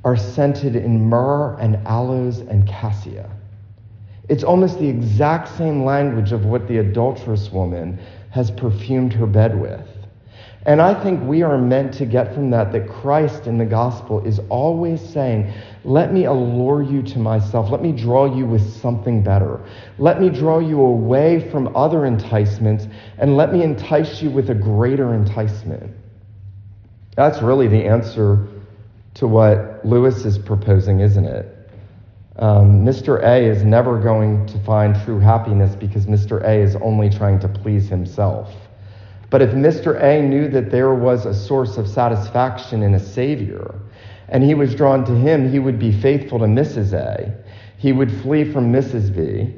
are 0.05 0.17
scented 0.17 0.77
in 0.77 1.09
myrrh 1.09 1.57
and 1.59 1.77
aloes 1.87 2.39
and 2.39 2.69
cassia. 2.69 3.29
It's 4.29 4.45
almost 4.45 4.79
the 4.79 4.89
exact 4.89 5.49
same 5.57 5.85
language 5.85 6.33
of 6.33 6.45
what 6.45 6.69
the 6.69 6.79
adulterous 6.79 7.51
woman 7.51 7.99
has 8.31 8.51
perfumed 8.51 9.13
her 9.15 9.27
bed 9.27 9.61
with. 9.61 9.87
And 10.67 10.81
I 10.81 11.03
think 11.03 11.23
we 11.23 11.43
are 11.43 11.59
meant 11.59 11.93
to 11.95 12.07
get 12.07 12.35
from 12.35 12.51
that 12.51 12.73
that 12.73 12.89
Christ 12.89 13.47
in 13.47 13.59
the 13.59 13.67
gospel 13.67 14.25
is 14.25 14.41
always 14.49 14.99
saying, 15.01 15.53
Let 15.85 16.13
me 16.13 16.25
allure 16.25 16.83
you 16.83 17.03
to 17.03 17.19
myself. 17.19 17.71
Let 17.71 17.83
me 17.83 17.93
draw 17.93 18.35
you 18.35 18.47
with 18.47 18.63
something 18.81 19.23
better. 19.23 19.61
Let 19.99 20.23
me 20.23 20.31
draw 20.31 20.61
you 20.61 20.81
away 20.81 21.51
from 21.51 21.77
other 21.77 22.07
enticements 22.07 22.87
and 23.19 23.37
let 23.37 23.53
me 23.53 23.63
entice 23.63 24.23
you 24.23 24.31
with 24.31 24.49
a 24.49 24.55
greater 24.55 25.13
enticement. 25.13 25.95
That's 27.15 27.43
really 27.43 27.69
the 27.69 27.85
answer 27.85 28.49
to 29.15 29.27
what 29.27 29.85
Lewis 29.85 30.25
is 30.25 30.39
proposing, 30.39 31.01
isn't 31.01 31.27
it? 31.27 31.55
Um, 32.37 32.85
Mr. 32.85 33.23
A 33.23 33.45
is 33.45 33.63
never 33.65 34.01
going 34.01 34.47
to 34.47 34.59
find 34.65 34.97
true 35.05 35.21
happiness 35.21 35.77
because 35.77 36.07
Mr. 36.07 36.43
A 36.43 36.55
is 36.55 36.75
only 36.77 37.11
trying 37.11 37.39
to 37.41 37.49
please 37.49 37.89
himself. 37.89 38.51
But 39.35 39.43
if 39.43 39.51
Mr. 39.51 40.01
A 40.01 40.23
knew 40.23 40.47
that 40.51 40.71
there 40.71 40.95
was 40.95 41.27
a 41.27 41.35
source 41.35 41.77
of 41.77 41.89
satisfaction 41.89 42.85
in 42.85 42.95
a 42.95 43.01
Savior, 43.01 43.75
and 44.29 44.45
he 44.45 44.55
was 44.55 44.77
drawn 44.77 45.05
to 45.07 45.13
him, 45.13 45.51
he 45.51 45.59
would 45.59 45.77
be 45.77 45.91
faithful 45.91 46.39
to 46.39 46.45
Mrs. 46.45 46.93
A. 46.93 47.35
He 47.77 47.91
would 47.91 48.13
flee 48.23 48.45
from 48.45 48.73
Mrs. 48.73 49.13
B. 49.13 49.53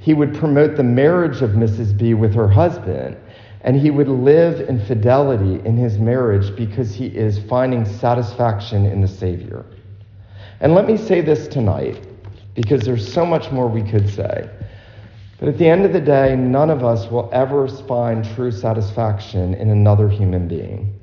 He 0.00 0.12
would 0.12 0.34
promote 0.34 0.76
the 0.76 0.82
marriage 0.82 1.40
of 1.40 1.52
Mrs. 1.52 1.96
B 1.96 2.12
with 2.12 2.34
her 2.34 2.46
husband, 2.46 3.16
and 3.62 3.74
he 3.74 3.90
would 3.90 4.06
live 4.06 4.68
in 4.68 4.84
fidelity 4.84 5.66
in 5.66 5.78
his 5.78 5.96
marriage 5.96 6.54
because 6.54 6.94
he 6.94 7.06
is 7.06 7.38
finding 7.38 7.86
satisfaction 7.86 8.84
in 8.84 9.00
the 9.00 9.08
Savior. 9.08 9.64
And 10.60 10.74
let 10.74 10.86
me 10.86 10.98
say 10.98 11.22
this 11.22 11.48
tonight 11.48 12.06
because 12.54 12.82
there's 12.82 13.10
so 13.10 13.24
much 13.24 13.50
more 13.50 13.66
we 13.66 13.82
could 13.82 14.10
say. 14.10 14.50
But 15.42 15.48
at 15.48 15.58
the 15.58 15.68
end 15.68 15.84
of 15.84 15.92
the 15.92 16.00
day, 16.00 16.36
none 16.36 16.70
of 16.70 16.84
us 16.84 17.10
will 17.10 17.28
ever 17.32 17.66
find 17.66 18.24
true 18.36 18.52
satisfaction 18.52 19.54
in 19.54 19.70
another 19.70 20.08
human 20.08 20.46
being. 20.46 20.94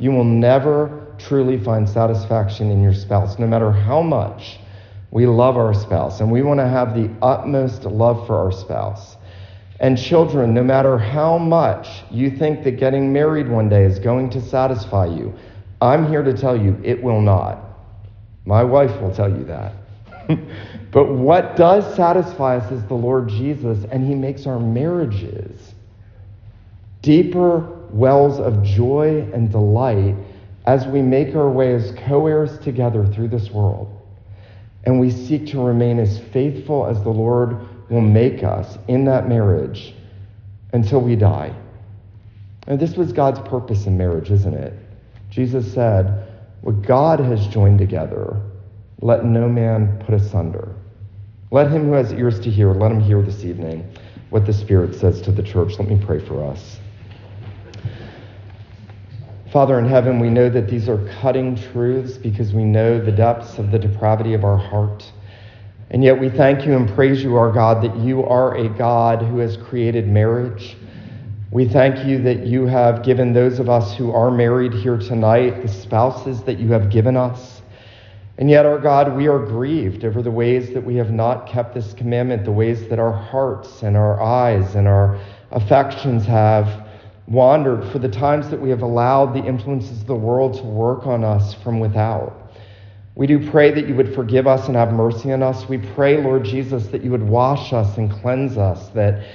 You 0.00 0.10
will 0.10 0.24
never 0.24 1.06
truly 1.16 1.60
find 1.62 1.88
satisfaction 1.88 2.72
in 2.72 2.82
your 2.82 2.92
spouse, 2.92 3.38
no 3.38 3.46
matter 3.46 3.70
how 3.70 4.02
much 4.02 4.58
we 5.12 5.26
love 5.26 5.56
our 5.56 5.72
spouse. 5.74 6.18
And 6.18 6.32
we 6.32 6.42
want 6.42 6.58
to 6.58 6.66
have 6.66 6.92
the 6.92 7.08
utmost 7.22 7.84
love 7.84 8.26
for 8.26 8.34
our 8.34 8.50
spouse. 8.50 9.16
And 9.78 9.96
children, 9.96 10.54
no 10.54 10.64
matter 10.64 10.98
how 10.98 11.38
much 11.38 11.86
you 12.10 12.32
think 12.32 12.64
that 12.64 12.80
getting 12.80 13.12
married 13.12 13.48
one 13.48 13.68
day 13.68 13.84
is 13.84 14.00
going 14.00 14.30
to 14.30 14.40
satisfy 14.40 15.06
you, 15.06 15.32
I'm 15.80 16.08
here 16.08 16.24
to 16.24 16.36
tell 16.36 16.60
you 16.60 16.80
it 16.82 17.00
will 17.00 17.20
not. 17.20 17.60
My 18.44 18.64
wife 18.64 19.00
will 19.00 19.14
tell 19.14 19.30
you 19.30 19.44
that. 19.44 19.72
but 20.90 21.12
what 21.12 21.56
does 21.56 21.94
satisfy 21.94 22.56
us 22.56 22.70
is 22.70 22.84
the 22.84 22.94
Lord 22.94 23.28
Jesus, 23.28 23.84
and 23.90 24.06
He 24.06 24.14
makes 24.14 24.46
our 24.46 24.58
marriages 24.58 25.74
deeper 27.02 27.60
wells 27.90 28.38
of 28.38 28.62
joy 28.62 29.28
and 29.32 29.50
delight 29.50 30.14
as 30.66 30.86
we 30.86 31.00
make 31.00 31.34
our 31.34 31.50
way 31.50 31.74
as 31.74 31.94
co 32.06 32.26
heirs 32.26 32.58
together 32.58 33.06
through 33.06 33.28
this 33.28 33.50
world. 33.50 33.94
And 34.84 35.00
we 35.00 35.10
seek 35.10 35.46
to 35.48 35.60
remain 35.60 35.98
as 35.98 36.18
faithful 36.18 36.86
as 36.86 37.02
the 37.02 37.10
Lord 37.10 37.56
will 37.90 38.00
make 38.00 38.42
us 38.44 38.78
in 38.86 39.04
that 39.06 39.28
marriage 39.28 39.94
until 40.72 41.00
we 41.00 41.16
die. 41.16 41.54
And 42.66 42.78
this 42.78 42.96
was 42.96 43.12
God's 43.12 43.40
purpose 43.48 43.86
in 43.86 43.96
marriage, 43.96 44.30
isn't 44.30 44.54
it? 44.54 44.74
Jesus 45.30 45.72
said, 45.72 46.28
What 46.60 46.82
God 46.82 47.18
has 47.20 47.46
joined 47.46 47.78
together, 47.78 48.40
let 49.00 49.24
no 49.24 49.48
man 49.48 50.02
put 50.04 50.14
asunder. 50.14 50.74
Let 51.50 51.70
him 51.70 51.86
who 51.86 51.92
has 51.92 52.12
ears 52.12 52.40
to 52.40 52.50
hear, 52.50 52.72
let 52.72 52.92
him 52.92 53.00
hear 53.00 53.22
this 53.22 53.44
evening. 53.44 53.88
what 54.30 54.44
the 54.44 54.52
Spirit 54.52 54.94
says 54.94 55.22
to 55.22 55.32
the 55.32 55.42
church. 55.42 55.78
Let 55.78 55.88
me 55.88 55.98
pray 56.04 56.18
for 56.18 56.44
us. 56.44 56.78
Father 59.50 59.78
in 59.78 59.86
heaven, 59.86 60.20
we 60.20 60.28
know 60.28 60.50
that 60.50 60.68
these 60.68 60.86
are 60.90 61.08
cutting 61.20 61.56
truths 61.56 62.18
because 62.18 62.52
we 62.52 62.64
know 62.64 63.02
the 63.02 63.10
depths 63.10 63.56
of 63.56 63.70
the 63.70 63.78
depravity 63.78 64.34
of 64.34 64.44
our 64.44 64.58
heart. 64.58 65.10
And 65.90 66.04
yet 66.04 66.20
we 66.20 66.28
thank 66.28 66.66
you 66.66 66.76
and 66.76 66.86
praise 66.90 67.22
you, 67.22 67.36
our 67.36 67.50
God, 67.50 67.82
that 67.82 67.96
you 67.96 68.22
are 68.24 68.54
a 68.56 68.68
God 68.68 69.22
who 69.22 69.38
has 69.38 69.56
created 69.56 70.06
marriage. 70.06 70.76
We 71.50 71.66
thank 71.66 72.06
you 72.06 72.20
that 72.24 72.46
you 72.46 72.66
have 72.66 73.02
given 73.02 73.32
those 73.32 73.58
of 73.58 73.70
us 73.70 73.96
who 73.96 74.12
are 74.12 74.30
married 74.30 74.74
here 74.74 74.98
tonight 74.98 75.62
the 75.62 75.68
spouses 75.68 76.42
that 76.42 76.58
you 76.58 76.70
have 76.72 76.90
given 76.90 77.16
us. 77.16 77.57
And 78.38 78.48
yet, 78.48 78.64
our 78.64 78.78
God, 78.78 79.16
we 79.16 79.26
are 79.26 79.40
grieved 79.40 80.04
over 80.04 80.22
the 80.22 80.30
ways 80.30 80.72
that 80.72 80.84
we 80.84 80.94
have 80.94 81.10
not 81.10 81.48
kept 81.48 81.74
this 81.74 81.92
commandment, 81.92 82.44
the 82.44 82.52
ways 82.52 82.88
that 82.88 83.00
our 83.00 83.12
hearts 83.12 83.82
and 83.82 83.96
our 83.96 84.22
eyes 84.22 84.76
and 84.76 84.86
our 84.86 85.18
affections 85.50 86.24
have 86.24 86.86
wandered, 87.26 87.90
for 87.90 87.98
the 87.98 88.08
times 88.08 88.48
that 88.50 88.60
we 88.60 88.70
have 88.70 88.82
allowed 88.82 89.34
the 89.34 89.44
influences 89.44 90.00
of 90.00 90.06
the 90.06 90.14
world 90.14 90.54
to 90.54 90.62
work 90.62 91.04
on 91.06 91.24
us 91.24 91.52
from 91.54 91.80
without. 91.80 92.52
We 93.16 93.26
do 93.26 93.50
pray 93.50 93.72
that 93.72 93.88
you 93.88 93.96
would 93.96 94.14
forgive 94.14 94.46
us 94.46 94.68
and 94.68 94.76
have 94.76 94.92
mercy 94.92 95.32
on 95.32 95.42
us. 95.42 95.68
We 95.68 95.78
pray, 95.78 96.22
Lord 96.22 96.44
Jesus, 96.44 96.86
that 96.86 97.02
you 97.02 97.10
would 97.10 97.28
wash 97.28 97.72
us 97.72 97.98
and 97.98 98.08
cleanse 98.08 98.56
us, 98.56 98.88
that 98.90 99.26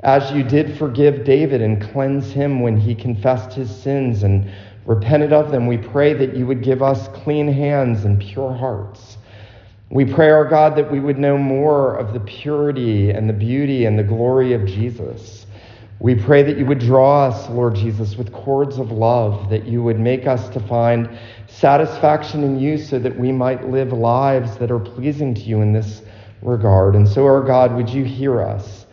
as 0.00 0.32
you 0.32 0.42
did 0.42 0.76
forgive 0.76 1.24
David 1.24 1.62
and 1.62 1.80
cleanse 1.80 2.32
him 2.32 2.60
when 2.60 2.76
he 2.76 2.96
confessed 2.96 3.52
his 3.52 3.70
sins 3.70 4.24
and 4.24 4.50
repented 4.88 5.34
of 5.34 5.50
them, 5.52 5.66
we 5.66 5.76
pray 5.76 6.14
that 6.14 6.34
you 6.34 6.46
would 6.46 6.62
give 6.62 6.82
us 6.82 7.08
clean 7.08 7.46
hands 7.46 8.06
and 8.06 8.18
pure 8.18 8.54
hearts. 8.54 9.18
We 9.90 10.06
pray, 10.06 10.30
our 10.30 10.46
God, 10.46 10.76
that 10.76 10.90
we 10.90 10.98
would 10.98 11.18
know 11.18 11.36
more 11.36 11.94
of 11.94 12.14
the 12.14 12.20
purity 12.20 13.10
and 13.10 13.28
the 13.28 13.34
beauty 13.34 13.84
and 13.84 13.98
the 13.98 14.02
glory 14.02 14.54
of 14.54 14.64
Jesus. 14.64 15.46
We 16.00 16.14
pray 16.14 16.42
that 16.42 16.56
you 16.56 16.64
would 16.64 16.78
draw 16.78 17.26
us, 17.26 17.50
Lord 17.50 17.74
Jesus, 17.74 18.16
with 18.16 18.32
cords 18.32 18.78
of 18.78 18.90
love, 18.90 19.50
that 19.50 19.66
you 19.66 19.82
would 19.82 20.00
make 20.00 20.26
us 20.26 20.48
to 20.50 20.60
find 20.60 21.18
satisfaction 21.48 22.42
in 22.42 22.58
you 22.58 22.78
so 22.78 22.98
that 22.98 23.18
we 23.18 23.30
might 23.30 23.68
live 23.68 23.92
lives 23.92 24.56
that 24.56 24.70
are 24.70 24.78
pleasing 24.78 25.34
to 25.34 25.40
you 25.42 25.60
in 25.60 25.74
this 25.74 26.00
regard. 26.40 26.94
And 26.94 27.06
so, 27.06 27.26
our 27.26 27.42
God, 27.42 27.74
would 27.74 27.90
you 27.90 28.04
hear 28.04 28.40
us? 28.40 28.86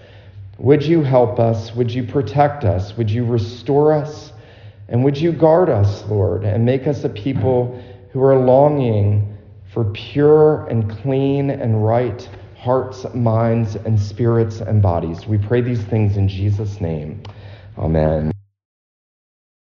Would 0.57 0.83
you 0.83 1.03
help 1.03 1.39
us? 1.39 1.73
Would 1.73 1.91
you 1.91 2.03
protect 2.03 2.65
us? 2.65 2.97
Would 2.97 3.09
you 3.09 3.23
restore 3.23 3.93
us? 3.93 4.33
And 4.87 5.03
would 5.03 5.17
you 5.17 5.31
guard 5.31 5.69
us, 5.69 6.03
Lord, 6.07 6.43
and 6.43 6.65
make 6.65 6.87
us 6.87 7.03
a 7.03 7.09
people 7.09 7.81
who 8.11 8.21
are 8.23 8.37
longing 8.37 9.37
for 9.73 9.85
pure 9.85 10.65
and 10.67 10.89
clean 11.01 11.49
and 11.49 11.85
right 11.85 12.27
hearts, 12.55 13.05
minds, 13.13 13.75
and 13.75 13.99
spirits 13.99 14.59
and 14.59 14.81
bodies. 14.81 15.27
We 15.27 15.37
pray 15.37 15.61
these 15.61 15.83
things 15.83 16.17
in 16.17 16.27
Jesus' 16.27 16.81
name. 16.81 17.21
Amen. 17.77 18.31